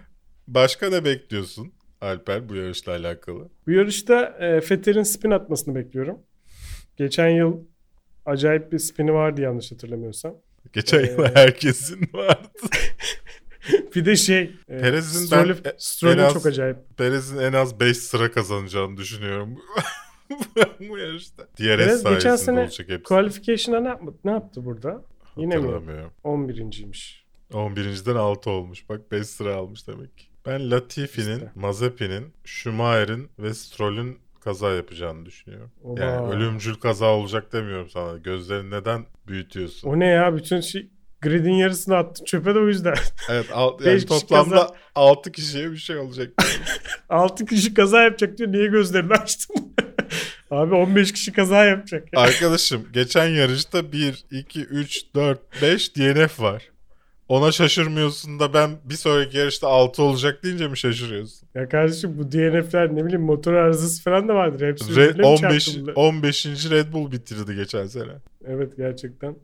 [0.48, 1.74] Başka ne bekliyorsun
[2.04, 3.50] Alper bu yarışla alakalı?
[3.68, 6.20] Bu yarışta e, Vettel'in spin atmasını bekliyorum.
[6.98, 7.60] Geçen yıl
[8.26, 10.36] acayip bir spini vardı yanlış hatırlamıyorsam.
[10.74, 12.48] Geçen Ee, yıl herkesin vardı.
[13.96, 15.64] Bir de şey, e, Perez'in Stroll'ü-
[16.04, 16.78] ben e- az- çok acayip.
[16.98, 19.56] Perez'in en az 5 sıra kazanacağını düşünüyorum
[20.90, 21.44] bu yarışta.
[21.44, 23.04] DRS Perez sayesinde geçen sene olacak hepsi.
[23.04, 25.02] Qualification'a ne, yaptı, ne yaptı burada?
[25.38, 25.62] Yine mi?
[25.62, 26.12] Hatırlamıyorum.
[26.24, 27.24] 11.ymiş.
[27.52, 28.90] 11.den 6 olmuş.
[28.90, 30.26] Bak 5 sıra almış demek ki.
[30.46, 31.52] Ben Latifi'nin, İşte.
[31.56, 35.72] Mazepin'in, Schumacher'in ve Stroll'ün kaza yapacağını düşünüyorum.
[35.84, 36.02] Oba.
[36.04, 38.18] Yani ölümcül kaza olacak demiyorum sana.
[38.18, 39.90] Gözlerini neden büyütüyorsun?
[39.90, 40.36] O ne ya?
[40.36, 40.88] Bütün şey,
[41.22, 42.96] gridin yarısını attı çöpe de o yüzden.
[43.30, 46.30] Evet al- Beş yani kişi toplamda kaza- 6 kişiye bir şey olacak.
[47.10, 48.52] 6 kişi kaza yapacak diyor.
[48.52, 49.56] Niye gözlerini açtın?
[50.52, 52.14] Abi 15 kişi kaza yapacak.
[52.14, 52.20] Ya.
[52.20, 56.64] Arkadaşım geçen yarışta 1, 2, 3, 4, 5 DNF var.
[57.34, 61.48] Ona şaşırmıyorsun da ben bir sonraki yarışta 6 olacak deyince mi şaşırıyorsun?
[61.56, 64.68] Ya kardeşim bu DNF'ler ne bileyim motor arızası falan da vardır.
[64.68, 65.94] Hepsi Red, birbirine mi 15, çarptı bunlar?
[65.96, 66.46] 15.
[66.46, 68.12] Red Bull bitirdi geçen sene.
[68.46, 69.36] Evet gerçekten.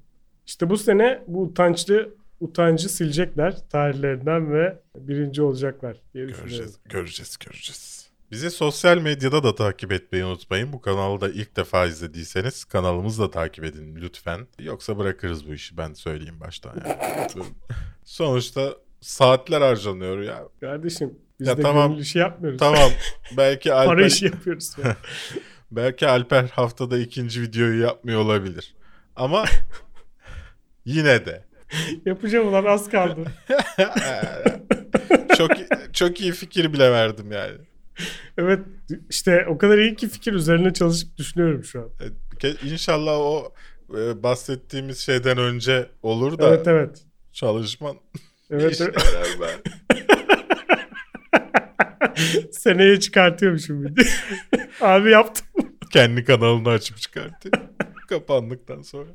[0.48, 2.10] İşte bu sene bu utançlı
[2.40, 6.26] utancı silecekler tarihlerinden ve birinci olacaklar diye.
[6.26, 7.99] Göreceğiz, göreceğiz, göreceğiz.
[8.32, 10.74] Bizi sosyal medyada da takip etmeyi unutmayın.
[10.74, 14.48] Bu kanalı da ilk defa izlediyseniz kanalımızı da takip edin lütfen.
[14.60, 16.74] Yoksa bırakırız bu işi ben söyleyeyim baştan.
[16.88, 17.46] Yani.
[18.04, 20.44] Sonuçta saatler harcanıyor ya.
[20.62, 22.00] Kardeşim biz Ya de tamam.
[22.00, 22.60] işi yapmıyoruz.
[22.60, 22.90] Tamam
[23.38, 24.76] belki Para Alper, işi yapıyoruz.
[24.84, 24.96] ya.
[25.72, 28.76] belki Alper haftada ikinci videoyu yapmıyor olabilir.
[29.16, 29.46] Ama
[30.86, 31.46] yine de
[32.06, 33.32] Yapacağım ulan az kaldı.
[35.38, 35.52] çok
[35.94, 37.58] çok iyi fikir bile verdim yani.
[38.38, 38.60] evet
[39.10, 41.90] işte o kadar iyi ki fikir üzerine çalışıp düşünüyorum şu an.
[42.64, 43.54] İnşallah o
[43.98, 47.04] e, bahsettiğimiz şeyden önce olur da Evet evet.
[47.34, 47.96] çalışman
[48.52, 49.62] Evet, evet.
[52.52, 54.06] Seneye çıkartıyormuşum video.
[54.82, 55.48] Abi yaptım.
[55.94, 57.54] Kendi kanalını açıp çıkartıyor.
[58.10, 59.10] Kapandıktan sonra.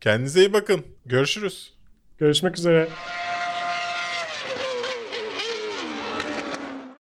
[0.00, 0.84] Kendinize iyi bakın.
[1.06, 1.74] Görüşürüz.
[2.18, 2.88] Görüşmek üzere.